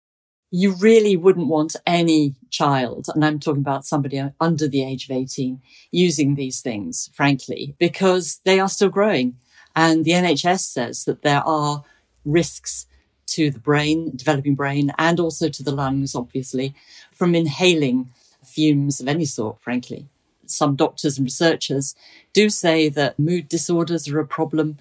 You 0.50 0.74
really 0.74 1.16
wouldn't 1.16 1.48
want 1.48 1.74
any 1.84 2.36
child, 2.50 3.06
and 3.12 3.24
I'm 3.24 3.40
talking 3.40 3.62
about 3.62 3.84
somebody 3.84 4.22
under 4.40 4.68
the 4.68 4.84
age 4.84 5.10
of 5.10 5.16
18, 5.16 5.60
using 5.90 6.36
these 6.36 6.60
things, 6.60 7.10
frankly, 7.12 7.74
because 7.80 8.40
they 8.44 8.60
are 8.60 8.68
still 8.68 8.90
growing. 8.90 9.34
And 9.76 10.04
the 10.04 10.12
NHS 10.12 10.60
says 10.60 11.04
that 11.04 11.22
there 11.22 11.42
are 11.46 11.84
risks 12.24 12.86
to 13.26 13.50
the 13.50 13.58
brain, 13.58 14.12
developing 14.14 14.54
brain, 14.54 14.92
and 14.98 15.18
also 15.18 15.48
to 15.48 15.62
the 15.62 15.74
lungs, 15.74 16.14
obviously, 16.14 16.74
from 17.12 17.34
inhaling 17.34 18.10
fumes 18.44 19.00
of 19.00 19.08
any 19.08 19.24
sort, 19.24 19.60
frankly. 19.60 20.06
Some 20.46 20.76
doctors 20.76 21.18
and 21.18 21.24
researchers 21.24 21.94
do 22.32 22.50
say 22.50 22.88
that 22.90 23.18
mood 23.18 23.48
disorders 23.48 24.08
are 24.08 24.20
a 24.20 24.26
problem. 24.26 24.78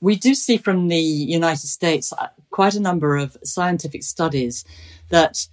We 0.00 0.16
do 0.16 0.34
see 0.34 0.56
from 0.56 0.88
the 0.88 0.98
United 0.98 1.68
States 1.68 2.12
uh, 2.12 2.28
quite 2.50 2.74
a 2.74 2.80
number 2.80 3.16
of 3.16 3.36
scientific 3.44 4.02
studies 4.02 4.64
that 5.10 5.46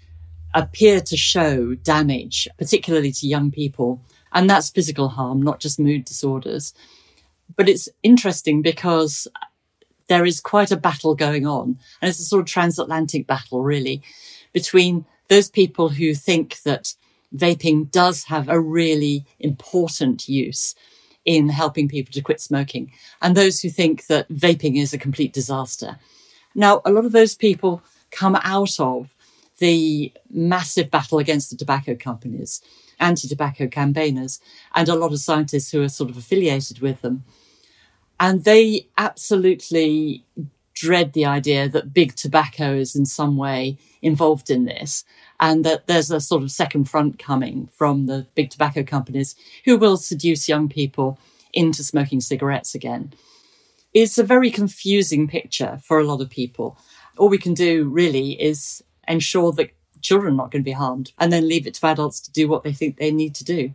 appear 0.54 1.02
to 1.02 1.18
show 1.18 1.76
damage, 1.76 2.48
particularly 2.58 3.12
to 3.12 3.28
young 3.28 3.52
people. 3.52 4.02
And 4.32 4.50
that's 4.50 4.70
physical 4.70 5.10
harm, 5.10 5.42
not 5.42 5.60
just 5.60 5.80
mood 5.80 6.06
disorders. 6.06 6.74
But 7.56 7.70
it's 7.70 7.90
interesting 8.04 8.62
because 8.62 9.28
there 10.08 10.26
is 10.26 10.42
quite 10.42 10.72
a 10.72 10.78
battle 10.78 11.16
going 11.16 11.46
on. 11.48 11.78
And 12.02 12.10
it's 12.10 12.20
a 12.20 12.26
sort 12.26 12.42
of 12.42 12.48
transatlantic 12.48 13.28
battle, 13.28 13.62
really, 13.62 14.02
between 14.54 15.06
those 15.30 15.50
people 15.50 15.90
who 15.90 16.14
think 16.14 16.62
that 16.64 16.94
vaping 17.36 17.92
does 17.92 18.26
have 18.26 18.50
a 18.50 18.60
really 18.60 19.26
important 19.40 20.28
use 20.28 20.76
in 21.26 21.50
helping 21.50 21.88
people 21.88 22.12
to 22.12 22.22
quit 22.22 22.42
smoking 22.42 22.92
and 23.22 23.36
those 23.36 23.62
who 23.62 23.70
think 23.70 24.08
that 24.08 24.28
vaping 24.30 24.82
is 24.82 24.94
a 24.94 24.98
complete 24.98 25.32
disaster. 25.32 25.98
Now, 26.56 26.82
a 26.86 26.92
lot 26.92 27.06
of 27.06 27.12
those 27.12 27.36
people 27.36 27.84
come 28.10 28.36
out 28.44 28.80
of 28.80 29.14
the 29.60 30.12
massive 30.30 30.90
battle 30.90 31.20
against 31.20 31.50
the 31.50 31.58
tobacco 31.58 31.96
companies, 31.96 32.62
anti 33.00 33.28
tobacco 33.28 33.68
campaigners, 33.68 34.40
and 34.76 34.90
a 34.90 34.96
lot 34.96 35.12
of 35.12 35.20
scientists 35.20 35.72
who 35.72 35.82
are 35.82 35.90
sort 35.90 36.10
of 36.10 36.18
affiliated 36.18 36.80
with 36.80 37.02
them. 37.02 37.24
And 38.20 38.44
they 38.44 38.88
absolutely 38.98 40.26
dread 40.80 41.12
the 41.14 41.26
idea 41.26 41.68
that 41.68 41.94
big 41.94 42.16
tobacco 42.16 42.74
is 42.74 42.96
in 42.96 43.06
some 43.06 43.36
way 43.36 43.78
involved 44.02 44.50
in 44.50 44.64
this 44.64 45.04
and 45.40 45.66
that 45.66 45.88
there's 45.88 46.10
a 46.10 46.22
sort 46.22 46.42
of 46.42 46.52
second 46.52 46.90
front 46.90 47.20
coming 47.20 47.70
from 47.74 48.06
the 48.06 48.26
big 48.34 48.50
tobacco 48.50 48.82
companies 48.82 49.36
who 49.66 49.78
will 49.78 49.98
seduce 49.98 50.48
young 50.48 50.70
people 50.70 51.20
into 51.54 51.84
smoking 51.84 52.22
cigarettes 52.22 52.74
again. 52.76 53.14
It's 53.94 54.18
a 54.18 54.24
very 54.24 54.52
confusing 54.52 55.28
picture 55.28 55.80
for 55.84 56.00
a 56.00 56.06
lot 56.06 56.22
of 56.22 56.30
people. 56.30 56.78
All 57.18 57.28
we 57.28 57.38
can 57.38 57.54
do 57.54 57.90
really 57.90 58.42
is 58.42 58.84
ensure 59.10 59.52
that 59.54 59.72
children 60.02 60.34
are 60.34 60.38
not 60.38 60.52
going 60.52 60.62
to 60.62 60.66
be 60.66 60.72
harmed 60.72 61.12
and 61.18 61.34
then 61.34 61.50
leave 61.50 61.68
it 61.68 61.74
to 61.74 61.86
adults 61.88 62.22
to 62.22 62.32
do 62.32 62.48
what 62.48 62.64
they 62.64 62.72
think 62.72 62.98
they 62.98 63.12
need 63.12 63.36
to 63.36 63.44
do. 63.44 63.74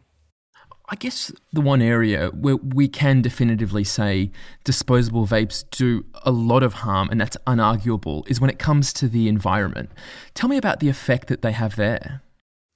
I 0.88 0.97
guess 0.97 1.33
the 1.53 1.62
one 1.62 1.81
area 1.81 2.29
where 2.29 2.57
we 2.57 2.88
can 2.88 3.23
definitively 3.23 3.85
say 3.85 4.31
disposable 4.64 5.26
vapes 5.26 5.64
do 5.71 6.05
a 6.25 6.31
lot 6.31 6.62
of 6.62 6.75
harm, 6.75 7.09
and 7.11 7.19
that's 7.19 7.38
unarguable, 7.47 8.29
is 8.29 8.38
when 8.38 8.50
it 8.50 8.59
comes 8.59 8.93
to 8.95 9.09
the 9.09 9.26
environment. 9.26 9.91
Tell 10.35 10.49
me 10.49 10.59
about 10.59 10.81
the 10.81 10.91
effect 10.91 11.29
that 11.29 11.41
they 11.41 11.53
have 11.53 11.76
there. 11.76 12.21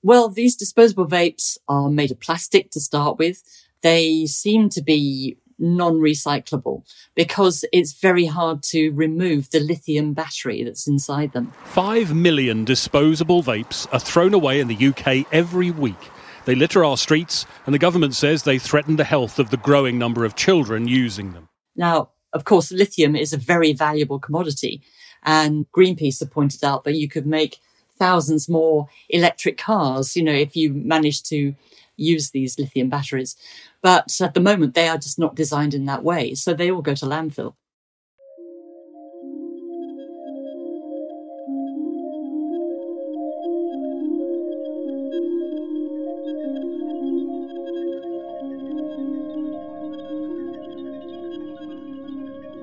Well, 0.03 0.31
these 0.31 0.57
disposable 0.57 1.07
vapes 1.07 1.59
are 1.69 1.91
made 1.91 2.11
of 2.11 2.19
plastic 2.19 2.71
to 2.71 2.81
start 2.81 3.19
with. 3.19 3.43
They 3.83 4.25
seem 4.25 4.71
to 4.71 4.83
be 4.83 5.37
non 5.59 5.95
recyclable 5.95 6.83
because 7.15 7.65
it's 7.73 7.93
very 7.93 8.27
hard 8.27 8.63
to 8.63 8.91
remove 8.91 9.51
the 9.51 9.61
lithium 9.61 10.15
battery 10.15 10.63
that's 10.63 10.87
inside 10.87 11.33
them. 11.33 11.53
Five 11.65 12.15
million 12.15 12.65
disposable 12.65 13.43
vapes 13.43 13.87
are 13.93 14.01
thrown 14.01 14.35
away 14.35 14.61
in 14.61 14.69
the 14.69 14.89
UK 14.89 15.27
every 15.33 15.71
week. 15.71 16.11
They 16.45 16.55
litter 16.55 16.85
our 16.85 16.97
streets, 16.97 17.45
and 17.67 17.75
the 17.75 17.79
government 17.79 18.15
says 18.15 18.43
they 18.43 18.59
threaten 18.59 18.97
the 18.97 19.05
health 19.05 19.39
of 19.39 19.51
the 19.51 19.59
growing 19.59 19.99
number 19.99 20.25
of 20.25 20.35
children 20.35 20.89
using 20.89 21.33
them. 21.33 21.49
Now, 21.77 22.11
of 22.33 22.45
course, 22.45 22.73
lithium 22.73 23.15
is 23.15 23.33
a 23.33 23.39
very 23.39 23.73
valuable 23.73 24.19
commodity, 24.19 24.81
and 25.23 25.67
Greenpeace 25.73 26.21
have 26.21 26.31
pointed 26.31 26.65
out 26.65 26.85
that 26.85 26.97
you 26.97 27.09
could 27.09 27.27
make 27.27 27.59
thousands 27.99 28.49
more 28.49 28.89
electric 29.11 29.59
cars, 29.59 30.17
you 30.17 30.23
know, 30.23 30.33
if 30.33 30.57
you 30.57 30.73
manage 30.73 31.23
to 31.25 31.55
use 31.99 32.31
these 32.31 32.59
lithium 32.59 32.89
batteries. 32.89 33.37
But 33.83 34.21
at 34.21 34.35
the 34.35 34.41
moment, 34.41 34.75
they 34.75 34.89
are 34.89 34.99
just 34.99 35.19
not 35.19 35.37
designed 35.37 35.75
in 35.75 35.87
that 35.87 36.03
way. 36.05 36.35
So 36.35 36.55
they 36.55 36.71
all 36.71 36.83
go 36.83 36.95
to 36.95 37.07
landfill. 37.07 37.55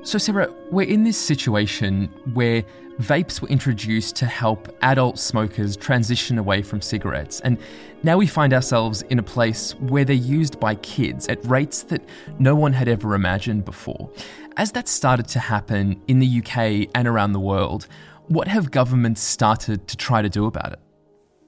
So, 0.05 0.19
Sarah, 0.19 0.53
we're 0.69 0.87
in 0.87 1.03
this 1.03 1.17
situation 1.17 2.13
where 2.35 2.63
vapes 2.99 3.41
were 3.41 3.47
introduced 3.47 4.15
to 4.17 4.27
help 4.27 4.69
adult 4.83 5.17
smokers 5.17 5.75
transition 5.75 6.37
away 6.37 6.61
from 6.61 6.79
cigarettes, 6.79 7.39
and 7.39 7.57
now 8.03 8.15
we 8.15 8.27
find 8.27 8.53
ourselves 8.53 9.01
in 9.09 9.17
a 9.17 9.23
place 9.23 9.73
where 9.79 10.05
they're 10.05 10.15
used 10.15 10.59
by 10.59 10.75
kids 10.75 11.27
at 11.27 11.43
rates 11.43 11.81
that 11.85 12.07
no 12.37 12.53
one 12.53 12.71
had 12.71 12.87
ever 12.87 13.15
imagined 13.15 13.65
before. 13.65 14.11
As 14.57 14.71
that 14.73 14.87
started 14.87 15.27
to 15.29 15.39
happen 15.39 15.99
in 16.07 16.19
the 16.19 16.37
UK 16.37 16.87
and 16.93 17.07
around 17.07 17.31
the 17.31 17.39
world, 17.39 17.87
what 18.27 18.47
have 18.47 18.69
governments 18.69 19.21
started 19.21 19.87
to 19.87 19.97
try 19.97 20.21
to 20.21 20.29
do 20.29 20.45
about 20.45 20.73
it? 20.73 20.79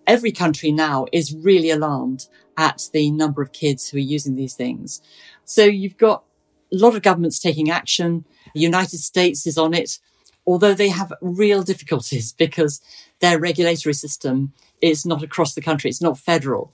Every 0.07 0.31
country 0.31 0.71
now 0.71 1.05
is 1.13 1.35
really 1.35 1.69
alarmed 1.69 2.25
at 2.57 2.89
the 2.91 3.11
number 3.11 3.43
of 3.43 3.51
kids 3.51 3.87
who 3.87 3.97
are 3.97 3.99
using 3.99 4.35
these 4.35 4.55
things. 4.55 4.99
So 5.45 5.63
you've 5.63 5.97
got 5.97 6.23
a 6.71 6.75
lot 6.75 6.95
of 6.95 7.01
governments 7.01 7.39
taking 7.39 7.69
action. 7.69 8.25
The 8.53 8.61
United 8.61 8.99
States 8.99 9.45
is 9.47 9.57
on 9.57 9.73
it, 9.73 9.99
although 10.45 10.73
they 10.73 10.89
have 10.89 11.13
real 11.21 11.63
difficulties 11.63 12.33
because 12.33 12.81
their 13.19 13.39
regulatory 13.39 13.93
system 13.93 14.53
is 14.81 15.05
not 15.05 15.23
across 15.23 15.53
the 15.53 15.61
country. 15.61 15.89
It's 15.89 16.01
not 16.01 16.17
federal. 16.17 16.73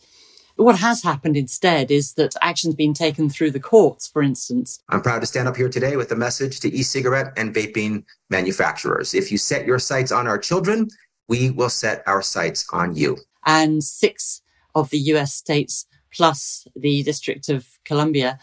What 0.56 0.78
has 0.80 1.02
happened 1.02 1.36
instead 1.36 1.90
is 1.90 2.14
that 2.14 2.36
action's 2.42 2.76
been 2.76 2.94
taken 2.94 3.28
through 3.28 3.52
the 3.52 3.60
courts, 3.60 4.08
for 4.08 4.22
instance. 4.22 4.80
I'm 4.90 5.02
proud 5.02 5.20
to 5.22 5.26
stand 5.26 5.48
up 5.48 5.58
here 5.58 5.70
today 5.70 5.98
with 5.98 6.12
a 6.12 6.16
message 6.16 6.60
to 6.60 6.72
e 6.72 6.84
cigarette 6.84 7.34
and 7.38 7.56
vaping 7.56 8.04
manufacturers. 8.30 9.16
If 9.16 9.32
you 9.32 9.40
set 9.40 9.66
your 9.66 9.80
sights 9.80 10.12
on 10.12 10.28
our 10.28 10.38
children, 10.38 10.90
we 11.28 11.50
will 11.50 11.70
set 11.70 12.04
our 12.06 12.22
sights 12.22 12.66
on 12.72 12.96
you. 12.96 13.18
And 13.46 13.84
six 13.84 14.42
of 14.76 14.92
the 14.92 15.00
US 15.00 15.34
states, 15.34 15.88
plus 16.14 16.68
the 16.76 17.02
District 17.02 17.50
of 17.50 17.66
Columbia, 17.84 18.38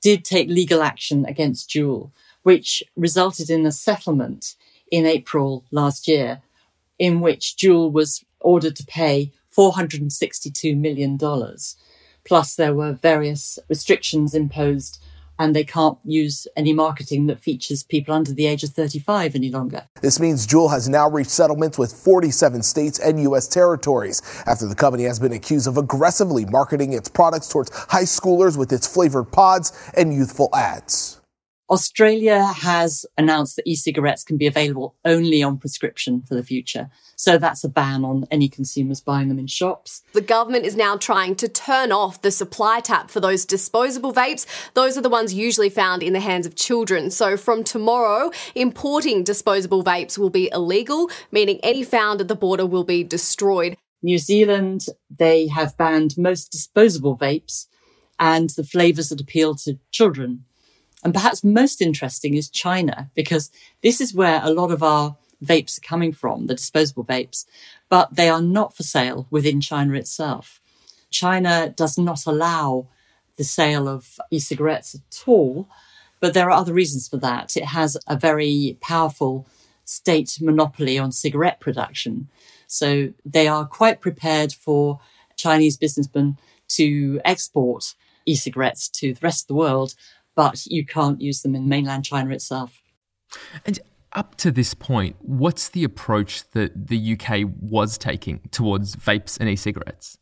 did 0.00 0.24
take 0.24 0.48
legal 0.48 0.82
action 0.82 1.24
against 1.26 1.70
Juul 1.70 2.10
which 2.42 2.82
resulted 2.96 3.50
in 3.50 3.66
a 3.66 3.72
settlement 3.72 4.54
in 4.90 5.06
April 5.06 5.64
last 5.70 6.08
year, 6.08 6.42
in 6.98 7.20
which 7.20 7.56
Juul 7.56 7.92
was 7.92 8.24
ordered 8.40 8.76
to 8.76 8.84
pay 8.84 9.32
$462 9.56 10.76
million. 10.76 11.18
Plus, 12.24 12.54
there 12.54 12.74
were 12.74 12.92
various 12.92 13.58
restrictions 13.68 14.34
imposed 14.34 15.02
and 15.40 15.56
they 15.56 15.64
can't 15.64 15.96
use 16.04 16.46
any 16.54 16.74
marketing 16.74 17.26
that 17.26 17.40
features 17.40 17.82
people 17.82 18.14
under 18.14 18.32
the 18.32 18.46
age 18.46 18.62
of 18.62 18.70
35 18.70 19.34
any 19.34 19.50
longer. 19.50 19.88
This 20.02 20.20
means 20.20 20.46
Juul 20.46 20.70
has 20.70 20.86
now 20.86 21.08
reached 21.08 21.30
settlements 21.30 21.78
with 21.78 21.92
47 21.92 22.62
states 22.62 22.98
and 22.98 23.20
U.S. 23.22 23.48
territories 23.48 24.20
after 24.46 24.66
the 24.66 24.74
company 24.74 25.04
has 25.04 25.18
been 25.18 25.32
accused 25.32 25.66
of 25.66 25.78
aggressively 25.78 26.44
marketing 26.44 26.92
its 26.92 27.08
products 27.08 27.48
towards 27.48 27.70
high 27.74 28.02
schoolers 28.02 28.58
with 28.58 28.70
its 28.70 28.86
flavored 28.86 29.32
pods 29.32 29.72
and 29.96 30.12
youthful 30.12 30.50
ads. 30.54 31.19
Australia 31.70 32.42
has 32.42 33.06
announced 33.16 33.54
that 33.54 33.66
e-cigarettes 33.66 34.24
can 34.24 34.36
be 34.36 34.46
available 34.48 34.96
only 35.04 35.40
on 35.40 35.56
prescription 35.56 36.20
for 36.22 36.34
the 36.34 36.42
future. 36.42 36.90
So 37.14 37.38
that's 37.38 37.62
a 37.62 37.68
ban 37.68 38.04
on 38.04 38.26
any 38.28 38.48
consumers 38.48 39.00
buying 39.00 39.28
them 39.28 39.38
in 39.38 39.46
shops. 39.46 40.02
The 40.12 40.20
government 40.20 40.64
is 40.66 40.74
now 40.74 40.96
trying 40.96 41.36
to 41.36 41.48
turn 41.48 41.92
off 41.92 42.22
the 42.22 42.32
supply 42.32 42.80
tap 42.80 43.08
for 43.08 43.20
those 43.20 43.44
disposable 43.44 44.12
vapes. 44.12 44.46
Those 44.74 44.98
are 44.98 45.00
the 45.00 45.08
ones 45.08 45.32
usually 45.32 45.70
found 45.70 46.02
in 46.02 46.12
the 46.12 46.20
hands 46.20 46.44
of 46.44 46.56
children. 46.56 47.08
So 47.10 47.36
from 47.36 47.62
tomorrow, 47.62 48.32
importing 48.56 49.22
disposable 49.22 49.84
vapes 49.84 50.18
will 50.18 50.30
be 50.30 50.50
illegal, 50.52 51.08
meaning 51.30 51.60
any 51.62 51.84
found 51.84 52.20
at 52.20 52.26
the 52.26 52.34
border 52.34 52.66
will 52.66 52.84
be 52.84 53.04
destroyed. 53.04 53.76
New 54.02 54.18
Zealand, 54.18 54.86
they 55.08 55.46
have 55.46 55.76
banned 55.76 56.18
most 56.18 56.50
disposable 56.50 57.16
vapes 57.16 57.66
and 58.18 58.50
the 58.50 58.64
flavors 58.64 59.10
that 59.10 59.20
appeal 59.20 59.54
to 59.54 59.78
children. 59.92 60.46
And 61.02 61.14
perhaps 61.14 61.42
most 61.42 61.80
interesting 61.80 62.34
is 62.34 62.50
China, 62.50 63.10
because 63.14 63.50
this 63.82 64.00
is 64.00 64.14
where 64.14 64.40
a 64.42 64.50
lot 64.50 64.70
of 64.70 64.82
our 64.82 65.16
vapes 65.42 65.78
are 65.78 65.86
coming 65.86 66.12
from, 66.12 66.46
the 66.46 66.54
disposable 66.54 67.04
vapes, 67.04 67.46
but 67.88 68.14
they 68.14 68.28
are 68.28 68.42
not 68.42 68.76
for 68.76 68.82
sale 68.82 69.26
within 69.30 69.60
China 69.60 69.94
itself. 69.94 70.60
China 71.10 71.72
does 71.74 71.96
not 71.96 72.26
allow 72.26 72.86
the 73.36 73.44
sale 73.44 73.88
of 73.88 74.18
e-cigarettes 74.30 74.94
at 74.94 75.26
all, 75.26 75.68
but 76.20 76.34
there 76.34 76.48
are 76.50 76.60
other 76.60 76.74
reasons 76.74 77.08
for 77.08 77.16
that. 77.16 77.56
It 77.56 77.64
has 77.64 77.96
a 78.06 78.16
very 78.16 78.76
powerful 78.82 79.46
state 79.86 80.38
monopoly 80.40 80.98
on 80.98 81.10
cigarette 81.10 81.58
production. 81.58 82.28
So 82.66 83.14
they 83.24 83.48
are 83.48 83.64
quite 83.64 84.00
prepared 84.00 84.52
for 84.52 85.00
Chinese 85.36 85.78
businessmen 85.78 86.36
to 86.68 87.20
export 87.24 87.94
e-cigarettes 88.26 88.88
to 88.90 89.14
the 89.14 89.20
rest 89.22 89.44
of 89.44 89.48
the 89.48 89.54
world 89.54 89.94
but 90.40 90.64
you 90.64 90.86
can't 90.86 91.20
use 91.20 91.42
them 91.42 91.54
in 91.54 91.68
mainland 91.68 92.02
China 92.02 92.30
itself. 92.30 92.80
And 93.66 93.78
up 94.14 94.36
to 94.36 94.50
this 94.50 94.72
point, 94.72 95.16
what's 95.20 95.68
the 95.68 95.84
approach 95.84 96.48
that 96.52 96.86
the 96.88 97.12
UK 97.12 97.50
was 97.60 97.98
taking 97.98 98.40
towards 98.50 98.96
vapes 98.96 99.38
and 99.38 99.50
e 99.50 99.54
cigarettes? 99.54 100.16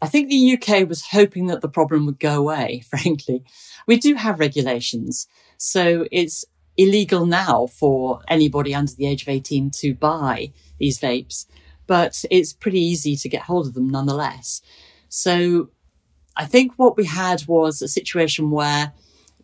I 0.00 0.06
think 0.06 0.30
the 0.30 0.56
UK 0.56 0.88
was 0.88 1.08
hoping 1.08 1.48
that 1.48 1.60
the 1.60 1.68
problem 1.68 2.06
would 2.06 2.18
go 2.18 2.38
away, 2.38 2.82
frankly. 2.88 3.44
We 3.86 3.98
do 3.98 4.14
have 4.14 4.40
regulations, 4.40 5.26
so 5.58 6.06
it's 6.10 6.42
illegal 6.78 7.26
now 7.26 7.66
for 7.66 8.22
anybody 8.28 8.74
under 8.74 8.94
the 8.94 9.06
age 9.06 9.20
of 9.20 9.28
18 9.28 9.72
to 9.72 9.92
buy 9.92 10.54
these 10.78 10.98
vapes, 10.98 11.44
but 11.86 12.24
it's 12.30 12.54
pretty 12.54 12.80
easy 12.80 13.14
to 13.14 13.28
get 13.28 13.42
hold 13.42 13.66
of 13.66 13.74
them 13.74 13.90
nonetheless. 13.90 14.62
So 15.10 15.68
I 16.34 16.46
think 16.46 16.72
what 16.76 16.96
we 16.96 17.04
had 17.04 17.46
was 17.46 17.82
a 17.82 17.88
situation 17.88 18.50
where 18.50 18.94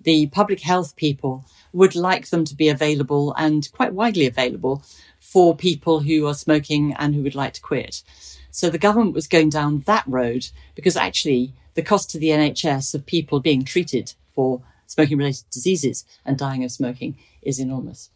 the 0.00 0.26
public 0.28 0.60
health 0.60 0.96
people 0.96 1.44
would 1.72 1.94
like 1.94 2.28
them 2.28 2.44
to 2.44 2.54
be 2.54 2.68
available 2.68 3.34
and 3.36 3.70
quite 3.72 3.92
widely 3.92 4.26
available 4.26 4.82
for 5.18 5.56
people 5.56 6.00
who 6.00 6.26
are 6.26 6.34
smoking 6.34 6.94
and 6.94 7.14
who 7.14 7.22
would 7.22 7.34
like 7.34 7.52
to 7.54 7.60
quit. 7.60 8.02
So 8.50 8.70
the 8.70 8.78
government 8.78 9.14
was 9.14 9.26
going 9.26 9.50
down 9.50 9.80
that 9.80 10.04
road 10.06 10.48
because 10.74 10.96
actually 10.96 11.52
the 11.74 11.82
cost 11.82 12.10
to 12.10 12.18
the 12.18 12.28
NHS 12.28 12.94
of 12.94 13.04
people 13.04 13.40
being 13.40 13.64
treated 13.64 14.14
for 14.34 14.62
smoking 14.86 15.18
related 15.18 15.44
diseases 15.50 16.04
and 16.24 16.38
dying 16.38 16.64
of 16.64 16.70
smoking 16.70 17.18
is 17.42 17.58
enormous. 17.58 18.10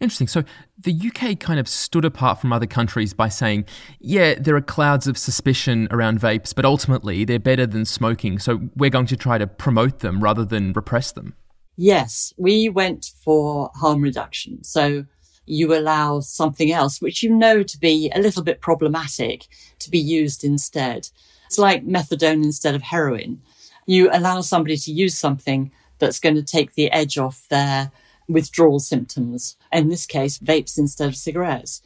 Interesting. 0.00 0.28
So 0.28 0.44
the 0.78 0.94
UK 0.94 1.38
kind 1.38 1.60
of 1.60 1.68
stood 1.68 2.06
apart 2.06 2.40
from 2.40 2.54
other 2.54 2.66
countries 2.66 3.12
by 3.12 3.28
saying, 3.28 3.66
yeah, 4.00 4.34
there 4.38 4.56
are 4.56 4.62
clouds 4.62 5.06
of 5.06 5.18
suspicion 5.18 5.88
around 5.90 6.20
vapes, 6.20 6.54
but 6.54 6.64
ultimately 6.64 7.24
they're 7.24 7.38
better 7.38 7.66
than 7.66 7.84
smoking. 7.84 8.38
So 8.38 8.70
we're 8.74 8.90
going 8.90 9.06
to 9.06 9.16
try 9.16 9.36
to 9.36 9.46
promote 9.46 9.98
them 9.98 10.22
rather 10.22 10.44
than 10.44 10.72
repress 10.72 11.12
them. 11.12 11.34
Yes, 11.76 12.32
we 12.38 12.70
went 12.70 13.10
for 13.22 13.70
harm 13.74 14.00
reduction. 14.00 14.64
So 14.64 15.04
you 15.44 15.76
allow 15.76 16.20
something 16.20 16.72
else, 16.72 17.02
which 17.02 17.22
you 17.22 17.34
know 17.34 17.62
to 17.62 17.78
be 17.78 18.10
a 18.14 18.20
little 18.20 18.42
bit 18.42 18.60
problematic, 18.60 19.48
to 19.80 19.90
be 19.90 19.98
used 19.98 20.44
instead. 20.44 21.08
It's 21.46 21.58
like 21.58 21.86
methadone 21.86 22.44
instead 22.44 22.74
of 22.74 22.82
heroin. 22.82 23.42
You 23.84 24.08
allow 24.12 24.40
somebody 24.40 24.76
to 24.78 24.92
use 24.92 25.18
something 25.18 25.72
that's 25.98 26.20
going 26.20 26.36
to 26.36 26.42
take 26.42 26.74
the 26.74 26.90
edge 26.90 27.18
off 27.18 27.46
their 27.50 27.90
withdrawal 28.32 28.78
symptoms. 28.78 29.56
In 29.72 29.88
this 29.88 30.06
case, 30.06 30.38
vapes 30.38 30.78
instead 30.78 31.08
of 31.08 31.16
cigarettes. 31.16 31.82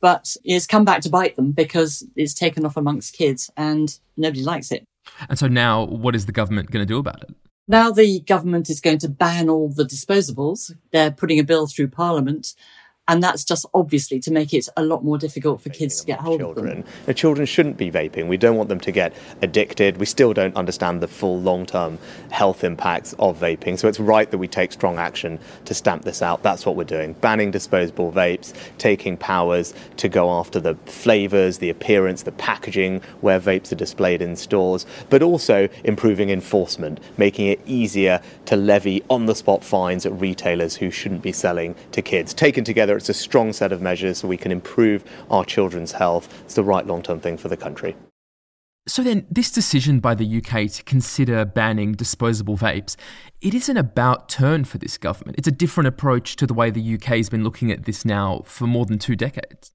But 0.00 0.36
it's 0.44 0.66
come 0.66 0.84
back 0.84 1.00
to 1.02 1.10
bite 1.10 1.36
them 1.36 1.52
because 1.52 2.06
it's 2.16 2.34
taken 2.34 2.64
off 2.66 2.76
amongst 2.76 3.14
kids 3.14 3.50
and 3.56 3.98
nobody 4.16 4.42
likes 4.42 4.70
it. 4.70 4.84
And 5.28 5.38
so 5.38 5.48
now, 5.48 5.84
what 5.84 6.14
is 6.14 6.26
the 6.26 6.32
government 6.32 6.70
going 6.70 6.82
to 6.82 6.86
do 6.86 6.98
about 6.98 7.22
it? 7.22 7.34
Now 7.68 7.90
the 7.90 8.20
government 8.20 8.70
is 8.70 8.80
going 8.80 8.98
to 8.98 9.08
ban 9.08 9.48
all 9.48 9.68
the 9.68 9.84
disposables. 9.84 10.72
They're 10.92 11.10
putting 11.10 11.40
a 11.40 11.44
bill 11.44 11.66
through 11.66 11.88
Parliament 11.88 12.54
and 13.08 13.22
that's 13.22 13.44
just 13.44 13.66
obviously 13.72 14.18
to 14.20 14.32
make 14.32 14.52
it 14.52 14.68
a 14.76 14.82
lot 14.82 15.04
more 15.04 15.18
difficult 15.18 15.60
for 15.60 15.68
kids 15.70 16.00
to 16.00 16.06
get 16.06 16.20
hold 16.20 16.40
children. 16.40 16.66
of 16.66 16.74
them. 16.76 16.84
The 17.06 17.14
children 17.14 17.46
shouldn't 17.46 17.76
be 17.76 17.90
vaping. 17.90 18.26
We 18.26 18.36
don't 18.36 18.56
want 18.56 18.68
them 18.68 18.80
to 18.80 18.92
get 18.92 19.12
addicted. 19.42 19.98
We 19.98 20.06
still 20.06 20.32
don't 20.32 20.56
understand 20.56 21.00
the 21.00 21.08
full 21.08 21.40
long 21.40 21.66
term 21.66 21.98
health 22.30 22.64
impacts 22.64 23.14
of 23.18 23.38
vaping. 23.38 23.78
So 23.78 23.86
it's 23.88 24.00
right 24.00 24.30
that 24.30 24.38
we 24.38 24.48
take 24.48 24.72
strong 24.72 24.98
action 24.98 25.38
to 25.66 25.74
stamp 25.74 26.02
this 26.02 26.20
out. 26.20 26.42
That's 26.42 26.66
what 26.66 26.74
we're 26.74 26.84
doing. 26.84 27.12
Banning 27.14 27.50
disposable 27.50 28.10
vapes, 28.10 28.52
taking 28.78 29.16
powers 29.16 29.72
to 29.98 30.08
go 30.08 30.30
after 30.30 30.58
the 30.58 30.74
flavours, 30.86 31.58
the 31.58 31.70
appearance, 31.70 32.24
the 32.24 32.32
packaging 32.32 33.00
where 33.20 33.38
vapes 33.38 33.70
are 33.70 33.76
displayed 33.76 34.20
in 34.20 34.34
stores, 34.34 34.84
but 35.10 35.22
also 35.22 35.68
improving 35.84 36.30
enforcement, 36.30 37.00
making 37.16 37.46
it 37.46 37.60
easier 37.66 38.20
to 38.46 38.56
levy 38.56 39.02
on 39.08 39.26
the 39.26 39.34
spot 39.34 39.62
fines 39.62 40.04
at 40.04 40.12
retailers 40.20 40.76
who 40.76 40.90
shouldn't 40.90 41.22
be 41.22 41.32
selling 41.32 41.74
to 41.92 42.02
kids. 42.02 42.34
Taken 42.34 42.64
together, 42.64 42.95
it's 42.96 43.08
a 43.08 43.14
strong 43.14 43.52
set 43.52 43.72
of 43.72 43.80
measures 43.82 44.18
so 44.18 44.28
we 44.28 44.36
can 44.36 44.52
improve 44.52 45.04
our 45.30 45.44
children's 45.44 45.92
health. 45.92 46.42
It's 46.44 46.54
the 46.54 46.64
right 46.64 46.86
long 46.86 47.02
term 47.02 47.20
thing 47.20 47.36
for 47.36 47.48
the 47.48 47.56
country. 47.56 47.96
So 48.88 49.02
then, 49.02 49.26
this 49.28 49.50
decision 49.50 49.98
by 49.98 50.14
the 50.14 50.38
UK 50.38 50.70
to 50.70 50.84
consider 50.84 51.44
banning 51.44 51.94
disposable 51.94 52.56
vapes, 52.56 52.94
it 53.40 53.52
is 53.52 53.68
an 53.68 53.76
about 53.76 54.28
turn 54.28 54.64
for 54.64 54.78
this 54.78 54.96
government. 54.96 55.38
It's 55.38 55.48
a 55.48 55.52
different 55.52 55.88
approach 55.88 56.36
to 56.36 56.46
the 56.46 56.54
way 56.54 56.70
the 56.70 56.94
UK 56.94 57.16
has 57.16 57.28
been 57.28 57.42
looking 57.42 57.72
at 57.72 57.84
this 57.84 58.04
now 58.04 58.42
for 58.44 58.68
more 58.68 58.86
than 58.86 59.00
two 59.00 59.16
decades. 59.16 59.72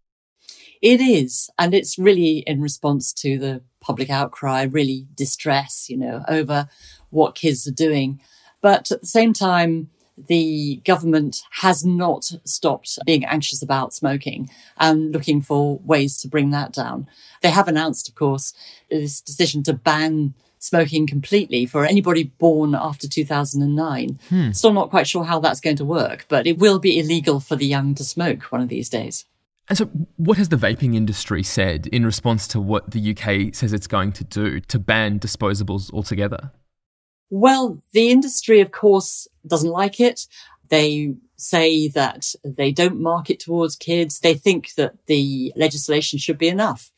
It 0.82 1.02
is, 1.02 1.50
and 1.60 1.74
it's 1.74 2.00
really 2.00 2.40
in 2.48 2.62
response 2.62 3.12
to 3.14 3.38
the 3.38 3.62
public 3.82 4.10
outcry, 4.10 4.64
really 4.64 5.08
distress, 5.14 5.90
you 5.90 5.98
know, 5.98 6.24
over 6.30 6.70
what 7.10 7.36
kids 7.36 7.68
are 7.68 7.72
doing. 7.72 8.22
But 8.62 8.92
at 8.92 9.02
the 9.02 9.08
same 9.08 9.34
time, 9.34 9.90
the 10.18 10.82
government 10.86 11.42
has 11.52 11.86
not 11.86 12.32
stopped 12.44 13.00
being 13.06 13.26
anxious 13.26 13.62
about 13.62 13.94
smoking 13.94 14.50
and 14.78 15.12
looking 15.12 15.42
for 15.42 15.80
ways 15.80 16.18
to 16.22 16.28
bring 16.28 16.52
that 16.52 16.74
down. 16.74 17.08
They 17.42 17.50
have 17.50 17.68
announced, 17.68 18.10
of 18.10 18.16
course, 18.16 18.54
this 18.90 19.22
decision 19.22 19.64
to 19.64 19.74
ban 19.74 20.34
smoking 20.60 21.08
completely 21.08 21.66
for 21.66 21.86
anybody 21.86 22.26
born 22.38 22.76
after 22.76 23.08
2009. 23.08 24.20
Hmm. 24.30 24.52
Still 24.52 24.74
not 24.74 24.92
quite 24.92 25.08
sure 25.08 25.24
how 25.24 25.40
that's 25.40 25.60
going 25.60 25.78
to 25.78 25.86
work, 25.86 26.26
but 26.30 26.46
it 26.46 26.60
will 26.60 26.80
be 26.80 27.00
illegal 27.00 27.40
for 27.40 27.56
the 27.56 27.66
young 27.66 27.96
to 27.96 28.04
smoke 28.04 28.44
one 28.52 28.62
of 28.62 28.70
these 28.70 28.90
days. 28.90 29.26
And 29.70 29.78
so, 29.78 29.86
what 30.18 30.38
has 30.38 30.50
the 30.50 30.58
vaping 30.58 30.96
industry 30.96 31.44
said 31.44 31.88
in 31.88 32.06
response 32.06 32.48
to 32.50 32.60
what 32.60 32.92
the 32.92 33.12
UK 33.12 33.56
says 33.56 33.74
it's 33.74 33.88
going 33.88 34.12
to 34.14 34.24
do 34.24 34.60
to 34.60 34.80
ban 34.80 35.20
disposables 35.20 35.92
altogether? 35.94 36.52
Well, 37.32 37.82
the 37.94 38.12
industry, 38.12 38.60
of 38.60 38.72
course, 38.72 39.28
doesn't 39.48 39.70
like 39.70 40.02
it. 40.02 40.28
They 40.68 41.16
say 41.38 41.88
that 41.88 42.36
they 42.44 42.72
don't 42.74 43.00
market 43.00 43.40
towards 43.40 43.78
kids. 43.78 44.20
They 44.20 44.34
think 44.34 44.76
that 44.76 44.94
the 45.08 45.54
legislation 45.56 46.20
should 46.20 46.38
be 46.38 46.50
enough. 46.50 46.92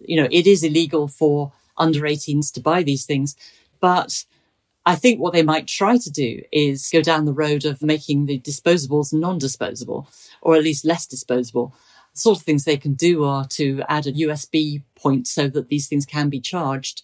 You 0.00 0.22
know, 0.22 0.28
it 0.30 0.46
is 0.46 0.64
illegal 0.64 1.06
for 1.06 1.52
under 1.76 2.00
18s 2.00 2.50
to 2.54 2.60
buy 2.60 2.82
these 2.82 3.04
things, 3.04 3.36
but 3.78 4.24
I 4.86 4.94
think 4.94 5.20
what 5.20 5.32
they 5.32 5.42
might 5.42 5.66
try 5.66 5.98
to 5.98 6.10
do 6.10 6.42
is 6.50 6.90
go 6.90 7.02
down 7.02 7.26
the 7.26 7.32
road 7.32 7.64
of 7.64 7.82
making 7.82 8.26
the 8.26 8.38
disposables 8.40 9.12
non-disposable, 9.12 10.08
or 10.40 10.56
at 10.56 10.64
least 10.64 10.84
less 10.84 11.06
disposable. 11.06 11.74
The 12.14 12.20
sort 12.20 12.38
of 12.38 12.44
things 12.44 12.64
they 12.64 12.76
can 12.76 12.94
do 12.94 13.24
are 13.24 13.46
to 13.48 13.82
add 13.88 14.06
a 14.06 14.12
USB 14.12 14.82
point 14.94 15.26
so 15.26 15.48
that 15.48 15.68
these 15.68 15.88
things 15.88 16.06
can 16.06 16.30
be 16.30 16.40
charged 16.40 17.02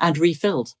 and 0.00 0.18
refilled. 0.18 0.74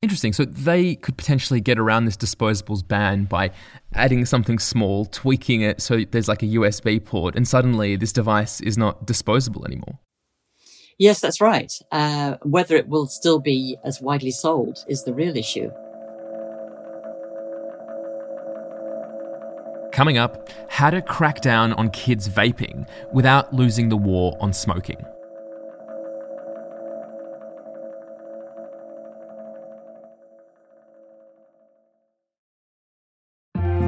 Interesting. 0.00 0.32
So 0.32 0.44
they 0.44 0.94
could 0.94 1.16
potentially 1.16 1.60
get 1.60 1.78
around 1.78 2.04
this 2.04 2.16
disposables 2.16 2.86
ban 2.86 3.24
by 3.24 3.50
adding 3.94 4.24
something 4.26 4.60
small, 4.60 5.06
tweaking 5.06 5.62
it 5.62 5.82
so 5.82 6.04
there's 6.10 6.28
like 6.28 6.42
a 6.42 6.46
USB 6.46 7.04
port, 7.04 7.34
and 7.34 7.48
suddenly 7.48 7.96
this 7.96 8.12
device 8.12 8.60
is 8.60 8.78
not 8.78 9.06
disposable 9.06 9.64
anymore. 9.64 9.98
Yes, 10.98 11.20
that's 11.20 11.40
right. 11.40 11.72
Uh, 11.90 12.36
whether 12.42 12.76
it 12.76 12.88
will 12.88 13.06
still 13.06 13.40
be 13.40 13.76
as 13.84 14.00
widely 14.00 14.30
sold 14.30 14.84
is 14.88 15.04
the 15.04 15.12
real 15.12 15.36
issue. 15.36 15.70
Coming 19.92 20.18
up, 20.18 20.48
how 20.68 20.90
to 20.90 21.02
crack 21.02 21.40
down 21.40 21.72
on 21.72 21.90
kids 21.90 22.28
vaping 22.28 22.88
without 23.12 23.52
losing 23.52 23.88
the 23.88 23.96
war 23.96 24.36
on 24.40 24.52
smoking. 24.52 25.04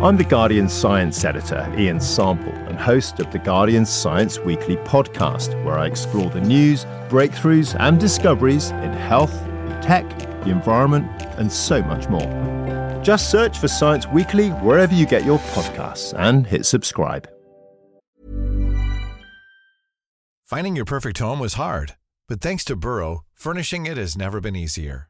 I'm 0.02 0.16
The 0.16 0.24
Guardian's 0.24 0.72
science 0.72 1.22
editor, 1.26 1.70
Ian 1.76 2.00
Sample, 2.00 2.54
and 2.54 2.78
host 2.78 3.20
of 3.20 3.30
The 3.30 3.38
Guardian's 3.38 3.90
Science 3.90 4.38
Weekly 4.38 4.76
podcast, 4.78 5.62
where 5.62 5.78
I 5.78 5.86
explore 5.86 6.30
the 6.30 6.40
news, 6.40 6.86
breakthroughs, 7.10 7.78
and 7.78 8.00
discoveries 8.00 8.70
in 8.70 8.94
health, 8.94 9.34
tech, 9.82 10.08
the 10.42 10.48
environment, 10.48 11.06
and 11.36 11.52
so 11.52 11.82
much 11.82 12.08
more. 12.08 13.02
Just 13.02 13.30
search 13.30 13.58
for 13.58 13.68
Science 13.68 14.06
Weekly 14.06 14.48
wherever 14.48 14.94
you 14.94 15.04
get 15.04 15.26
your 15.26 15.38
podcasts 15.38 16.18
and 16.18 16.46
hit 16.46 16.64
subscribe. 16.64 17.28
Finding 20.46 20.76
your 20.76 20.86
perfect 20.86 21.18
home 21.18 21.40
was 21.40 21.54
hard, 21.54 21.96
but 22.26 22.40
thanks 22.40 22.64
to 22.64 22.74
Burrow, 22.74 23.26
furnishing 23.34 23.84
it 23.84 23.98
has 23.98 24.16
never 24.16 24.40
been 24.40 24.56
easier. 24.56 25.09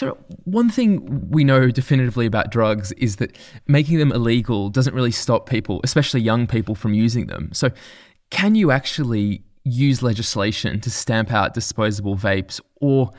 So, 0.00 0.16
one 0.44 0.70
thing 0.70 1.28
we 1.28 1.44
know 1.44 1.70
definitively 1.70 2.24
about 2.24 2.50
drugs 2.50 2.90
is 2.92 3.16
that 3.16 3.36
making 3.66 3.98
them 3.98 4.12
illegal 4.12 4.70
doesn't 4.70 4.94
really 4.94 5.10
stop 5.10 5.46
people, 5.46 5.82
especially 5.84 6.22
young 6.22 6.46
people, 6.46 6.74
from 6.74 6.94
using 6.94 7.26
them. 7.26 7.50
So, 7.52 7.68
can 8.30 8.54
you 8.54 8.70
actually 8.70 9.42
use 9.62 10.02
legislation 10.02 10.80
to 10.80 10.90
stamp 10.90 11.30
out 11.30 11.52
disposable 11.52 12.16
vapes, 12.16 12.62
or 12.76 13.10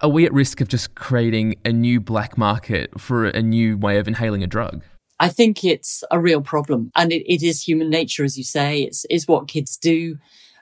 are 0.00 0.10
we 0.10 0.26
at 0.26 0.32
risk 0.32 0.60
of 0.60 0.68
just 0.68 0.94
creating 0.94 1.56
a 1.64 1.72
new 1.72 2.00
black 2.00 2.38
market 2.38 3.00
for 3.00 3.24
a 3.26 3.42
new 3.42 3.76
way 3.76 3.98
of 3.98 4.06
inhaling 4.06 4.44
a 4.44 4.46
drug? 4.46 4.84
I 5.18 5.30
think 5.30 5.64
it's 5.64 6.04
a 6.12 6.20
real 6.20 6.40
problem. 6.40 6.92
And 6.94 7.10
it, 7.10 7.28
it 7.28 7.42
is 7.42 7.66
human 7.66 7.90
nature, 7.90 8.22
as 8.22 8.38
you 8.38 8.44
say. 8.44 8.82
It's, 8.82 9.04
it's 9.10 9.26
what 9.26 9.48
kids 9.48 9.76
do. 9.76 10.18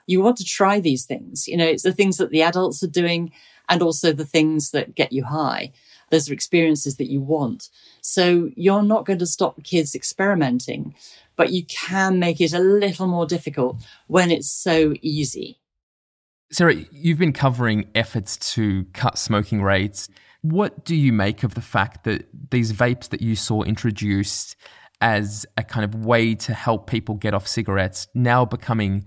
You 0.07 0.23
want 0.23 0.37
to 0.37 0.43
try 0.43 0.79
these 0.79 1.05
things. 1.05 1.47
You 1.47 1.55
know, 1.55 1.67
it's 1.67 1.83
the 1.83 1.93
things 1.93 2.17
that 2.17 2.31
the 2.31 2.41
adults 2.41 2.81
are 2.81 2.87
doing 2.87 3.31
and 3.69 3.81
also 3.81 4.11
the 4.11 4.25
things 4.25 4.71
that 4.71 4.95
get 4.95 5.11
you 5.11 5.23
high. 5.23 5.71
Those 6.09 6.29
are 6.29 6.33
experiences 6.33 6.97
that 6.97 7.09
you 7.09 7.19
want. 7.19 7.69
So 8.01 8.49
you're 8.55 8.83
not 8.83 9.05
going 9.05 9.19
to 9.19 9.25
stop 9.25 9.63
kids 9.63 9.93
experimenting, 9.93 10.95
but 11.35 11.51
you 11.51 11.65
can 11.65 12.19
make 12.19 12.39
it 12.39 12.53
a 12.53 12.59
little 12.59 13.07
more 13.07 13.25
difficult 13.25 13.77
when 14.07 14.31
it's 14.31 14.49
so 14.49 14.93
easy. 15.01 15.59
Sarah, 16.51 16.75
you've 16.91 17.19
been 17.19 17.33
covering 17.33 17.89
efforts 17.93 18.37
to 18.53 18.85
cut 18.93 19.17
smoking 19.17 19.61
rates. 19.61 20.07
What 20.41 20.85
do 20.85 20.95
you 20.95 21.11
make 21.11 21.43
of 21.43 21.55
the 21.55 21.61
fact 21.61 22.05
that 22.05 22.27
these 22.51 22.71
vapes 22.71 23.09
that 23.09 23.21
you 23.21 23.35
saw 23.35 23.63
introduced 23.63 24.55
as 25.01 25.45
a 25.57 25.63
kind 25.63 25.83
of 25.83 26.05
way 26.05 26.35
to 26.35 26.53
help 26.53 26.87
people 26.87 27.15
get 27.15 27.33
off 27.33 27.47
cigarettes 27.47 28.07
now 28.13 28.45
becoming 28.45 29.05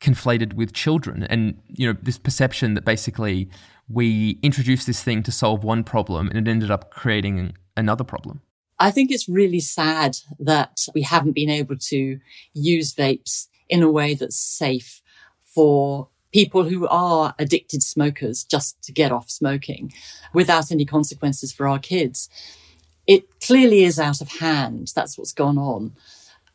conflated 0.00 0.54
with 0.54 0.72
children 0.72 1.24
and 1.24 1.60
you 1.66 1.86
know 1.86 1.98
this 2.02 2.18
perception 2.18 2.74
that 2.74 2.84
basically 2.84 3.48
we 3.88 4.38
introduced 4.42 4.86
this 4.86 5.02
thing 5.02 5.22
to 5.22 5.32
solve 5.32 5.64
one 5.64 5.84
problem 5.84 6.28
and 6.28 6.46
it 6.46 6.50
ended 6.50 6.70
up 6.70 6.90
creating 6.90 7.56
another 7.76 8.04
problem. 8.04 8.40
I 8.78 8.90
think 8.90 9.10
it's 9.10 9.28
really 9.28 9.60
sad 9.60 10.18
that 10.38 10.86
we 10.94 11.02
haven't 11.02 11.32
been 11.32 11.50
able 11.50 11.76
to 11.76 12.20
use 12.54 12.94
vapes 12.94 13.48
in 13.68 13.82
a 13.82 13.90
way 13.90 14.14
that's 14.14 14.38
safe 14.38 15.02
for 15.42 16.08
people 16.32 16.64
who 16.64 16.86
are 16.88 17.34
addicted 17.38 17.82
smokers 17.82 18.44
just 18.44 18.80
to 18.82 18.92
get 18.92 19.10
off 19.10 19.30
smoking 19.30 19.92
without 20.32 20.70
any 20.70 20.84
consequences 20.84 21.52
for 21.52 21.66
our 21.66 21.78
kids. 21.78 22.28
It 23.06 23.40
clearly 23.40 23.84
is 23.84 23.98
out 23.98 24.20
of 24.20 24.28
hand. 24.28 24.92
That's 24.94 25.16
what's 25.16 25.32
gone 25.32 25.58
on. 25.58 25.96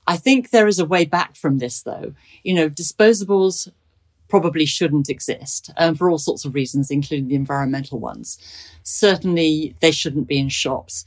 I 0.05 0.17
think 0.17 0.49
there 0.49 0.67
is 0.67 0.79
a 0.79 0.85
way 0.85 1.05
back 1.05 1.35
from 1.35 1.57
this 1.57 1.81
though. 1.81 2.13
You 2.43 2.53
know, 2.53 2.69
disposables 2.69 3.69
probably 4.33 4.65
shouldn't 4.65 5.11
exist 5.11 5.69
um, 5.77 5.93
for 5.93 6.09
all 6.09 6.17
sorts 6.17 6.43
of 6.43 6.55
reasons, 6.55 6.89
including 6.89 7.27
the 7.27 7.35
environmental 7.35 7.99
ones. 7.99 8.39
Certainly, 8.81 9.75
they 9.79 9.91
shouldn't 9.91 10.27
be 10.27 10.39
in 10.39 10.49
shops. 10.49 11.05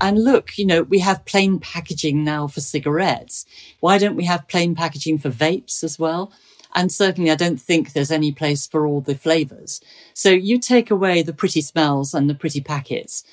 And 0.00 0.22
look, 0.22 0.56
you 0.56 0.64
know, 0.64 0.82
we 0.82 1.00
have 1.00 1.24
plain 1.24 1.58
packaging 1.58 2.22
now 2.22 2.46
for 2.46 2.60
cigarettes. 2.60 3.44
Why 3.80 3.98
don't 3.98 4.14
we 4.14 4.26
have 4.26 4.46
plain 4.46 4.76
packaging 4.76 5.18
for 5.18 5.28
vapes 5.28 5.82
as 5.82 5.98
well? 5.98 6.30
And 6.72 6.92
certainly, 6.92 7.32
I 7.32 7.34
don't 7.34 7.60
think 7.60 7.94
there's 7.94 8.12
any 8.12 8.30
place 8.30 8.68
for 8.68 8.86
all 8.86 9.00
the 9.00 9.16
flavors. 9.16 9.80
So 10.14 10.30
you 10.30 10.60
take 10.60 10.88
away 10.88 11.22
the 11.22 11.32
pretty 11.32 11.62
smells 11.62 12.14
and 12.14 12.30
the 12.30 12.34
pretty 12.36 12.60
packets, 12.60 13.24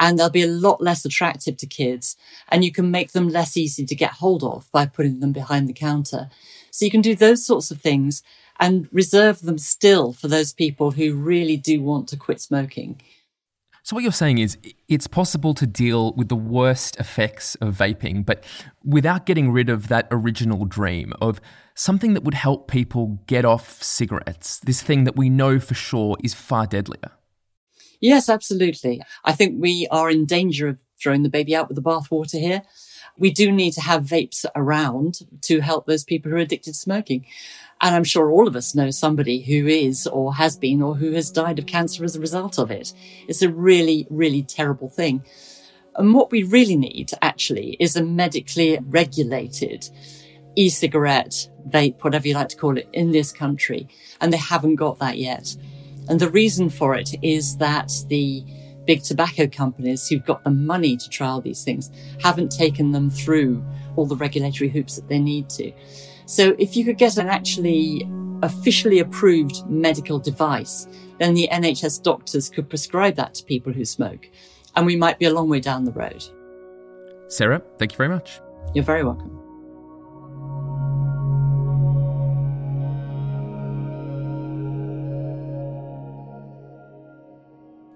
and 0.00 0.18
they'll 0.18 0.30
be 0.30 0.42
a 0.42 0.48
lot 0.48 0.80
less 0.80 1.04
attractive 1.04 1.58
to 1.58 1.66
kids. 1.66 2.16
And 2.48 2.64
you 2.64 2.72
can 2.72 2.90
make 2.90 3.12
them 3.12 3.28
less 3.28 3.56
easy 3.56 3.86
to 3.86 3.94
get 3.94 4.12
hold 4.12 4.42
of 4.42 4.68
by 4.72 4.86
putting 4.86 5.20
them 5.20 5.32
behind 5.32 5.68
the 5.68 5.74
counter. 5.74 6.30
So 6.72 6.84
you 6.86 6.90
can 6.90 7.02
do 7.02 7.14
those 7.14 7.46
sorts 7.46 7.70
of 7.70 7.80
things 7.80 8.22
and 8.58 8.88
reserve 8.90 9.42
them 9.42 9.58
still 9.58 10.12
for 10.12 10.26
those 10.26 10.52
people 10.52 10.92
who 10.92 11.14
really 11.14 11.56
do 11.56 11.82
want 11.82 12.08
to 12.08 12.16
quit 12.16 12.40
smoking. 12.40 13.00
So, 13.82 13.96
what 13.96 14.02
you're 14.02 14.12
saying 14.12 14.38
is 14.38 14.58
it's 14.88 15.06
possible 15.06 15.54
to 15.54 15.66
deal 15.66 16.12
with 16.12 16.28
the 16.28 16.36
worst 16.36 17.00
effects 17.00 17.54
of 17.56 17.74
vaping, 17.74 18.26
but 18.26 18.44
without 18.84 19.24
getting 19.24 19.50
rid 19.50 19.70
of 19.70 19.88
that 19.88 20.06
original 20.10 20.66
dream 20.66 21.14
of 21.20 21.40
something 21.74 22.12
that 22.12 22.22
would 22.22 22.34
help 22.34 22.68
people 22.68 23.20
get 23.26 23.46
off 23.46 23.82
cigarettes, 23.82 24.58
this 24.58 24.82
thing 24.82 25.04
that 25.04 25.16
we 25.16 25.30
know 25.30 25.58
for 25.58 25.74
sure 25.74 26.16
is 26.22 26.34
far 26.34 26.66
deadlier. 26.66 27.12
Yes, 28.00 28.28
absolutely. 28.28 29.02
I 29.24 29.32
think 29.32 29.56
we 29.60 29.86
are 29.90 30.10
in 30.10 30.24
danger 30.24 30.68
of 30.68 30.78
throwing 31.00 31.22
the 31.22 31.28
baby 31.28 31.54
out 31.54 31.68
with 31.68 31.76
the 31.76 31.82
bathwater 31.82 32.40
here. 32.40 32.62
We 33.18 33.30
do 33.30 33.52
need 33.52 33.72
to 33.72 33.82
have 33.82 34.04
vapes 34.04 34.46
around 34.56 35.20
to 35.42 35.60
help 35.60 35.86
those 35.86 36.04
people 36.04 36.30
who 36.30 36.36
are 36.38 36.40
addicted 36.40 36.72
to 36.72 36.78
smoking. 36.78 37.26
And 37.82 37.94
I'm 37.94 38.04
sure 38.04 38.30
all 38.30 38.48
of 38.48 38.56
us 38.56 38.74
know 38.74 38.90
somebody 38.90 39.42
who 39.42 39.66
is 39.66 40.06
or 40.06 40.34
has 40.34 40.56
been 40.56 40.82
or 40.82 40.94
who 40.94 41.12
has 41.12 41.30
died 41.30 41.58
of 41.58 41.66
cancer 41.66 42.04
as 42.04 42.16
a 42.16 42.20
result 42.20 42.58
of 42.58 42.70
it. 42.70 42.92
It's 43.28 43.42
a 43.42 43.50
really, 43.50 44.06
really 44.10 44.42
terrible 44.42 44.88
thing. 44.88 45.24
And 45.96 46.14
what 46.14 46.30
we 46.30 46.42
really 46.42 46.76
need 46.76 47.10
actually 47.20 47.76
is 47.80 47.96
a 47.96 48.02
medically 48.02 48.78
regulated 48.82 49.88
e-cigarette, 50.56 51.48
vape, 51.68 52.02
whatever 52.02 52.28
you 52.28 52.34
like 52.34 52.48
to 52.48 52.56
call 52.56 52.78
it 52.78 52.88
in 52.92 53.12
this 53.12 53.32
country. 53.32 53.88
And 54.20 54.32
they 54.32 54.38
haven't 54.38 54.76
got 54.76 54.98
that 54.98 55.18
yet. 55.18 55.56
And 56.08 56.18
the 56.18 56.30
reason 56.30 56.70
for 56.70 56.94
it 56.94 57.14
is 57.22 57.56
that 57.58 57.92
the 58.08 58.44
big 58.86 59.02
tobacco 59.02 59.46
companies 59.46 60.08
who've 60.08 60.24
got 60.24 60.42
the 60.42 60.50
money 60.50 60.96
to 60.96 61.08
trial 61.08 61.40
these 61.40 61.62
things 61.62 61.90
haven't 62.20 62.50
taken 62.50 62.92
them 62.92 63.10
through 63.10 63.64
all 63.96 64.06
the 64.06 64.16
regulatory 64.16 64.68
hoops 64.68 64.96
that 64.96 65.08
they 65.08 65.18
need 65.18 65.48
to. 65.50 65.72
So 66.26 66.56
if 66.58 66.76
you 66.76 66.84
could 66.84 66.98
get 66.98 67.16
an 67.16 67.28
actually 67.28 68.08
officially 68.42 69.00
approved 69.00 69.66
medical 69.68 70.18
device, 70.18 70.88
then 71.18 71.34
the 71.34 71.48
NHS 71.52 72.02
doctors 72.02 72.48
could 72.48 72.68
prescribe 72.68 73.14
that 73.16 73.34
to 73.34 73.44
people 73.44 73.72
who 73.72 73.84
smoke. 73.84 74.28
And 74.76 74.86
we 74.86 74.96
might 74.96 75.18
be 75.18 75.26
a 75.26 75.32
long 75.32 75.48
way 75.48 75.60
down 75.60 75.84
the 75.84 75.92
road. 75.92 76.24
Sarah, 77.28 77.62
thank 77.78 77.92
you 77.92 77.96
very 77.98 78.08
much. 78.08 78.40
You're 78.74 78.84
very 78.84 79.04
welcome. 79.04 79.39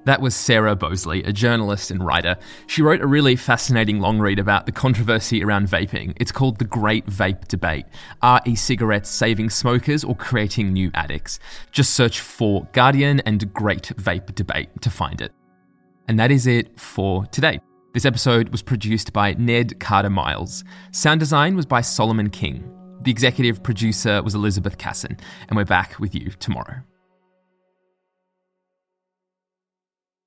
That 0.04 0.20
was 0.20 0.34
Sarah 0.34 0.76
Boseley, 0.76 1.26
a 1.26 1.32
journalist 1.32 1.90
and 1.90 2.04
writer. 2.04 2.36
She 2.66 2.82
wrote 2.82 3.00
a 3.00 3.06
really 3.06 3.36
fascinating 3.36 4.00
long 4.00 4.18
read 4.18 4.38
about 4.38 4.66
the 4.66 4.72
controversy 4.72 5.42
around 5.42 5.68
vaping. 5.68 6.14
It's 6.20 6.30
called 6.30 6.58
The 6.58 6.66
Great 6.66 7.06
Vape 7.06 7.48
Debate 7.48 7.86
Are 8.20 8.42
e 8.44 8.54
cigarettes 8.54 9.08
saving 9.08 9.48
smokers 9.48 10.04
or 10.04 10.14
creating 10.14 10.72
new 10.72 10.90
addicts? 10.92 11.38
Just 11.72 11.94
search 11.94 12.20
for 12.20 12.68
Guardian 12.72 13.20
and 13.20 13.52
Great 13.54 13.92
Vape 13.96 14.34
Debate 14.34 14.68
to 14.82 14.90
find 14.90 15.22
it. 15.22 15.32
And 16.06 16.18
that 16.20 16.30
is 16.30 16.46
it 16.46 16.78
for 16.78 17.24
today. 17.26 17.58
This 17.94 18.04
episode 18.04 18.50
was 18.50 18.60
produced 18.60 19.12
by 19.14 19.32
Ned 19.34 19.80
Carter 19.80 20.10
Miles. 20.10 20.64
Sound 20.90 21.20
design 21.20 21.56
was 21.56 21.64
by 21.64 21.80
Solomon 21.80 22.28
King. 22.28 22.70
The 23.00 23.10
executive 23.10 23.62
producer 23.62 24.22
was 24.22 24.34
Elizabeth 24.34 24.76
Casson. 24.76 25.16
And 25.48 25.56
we're 25.56 25.64
back 25.64 25.98
with 25.98 26.14
you 26.14 26.30
tomorrow. 26.40 26.82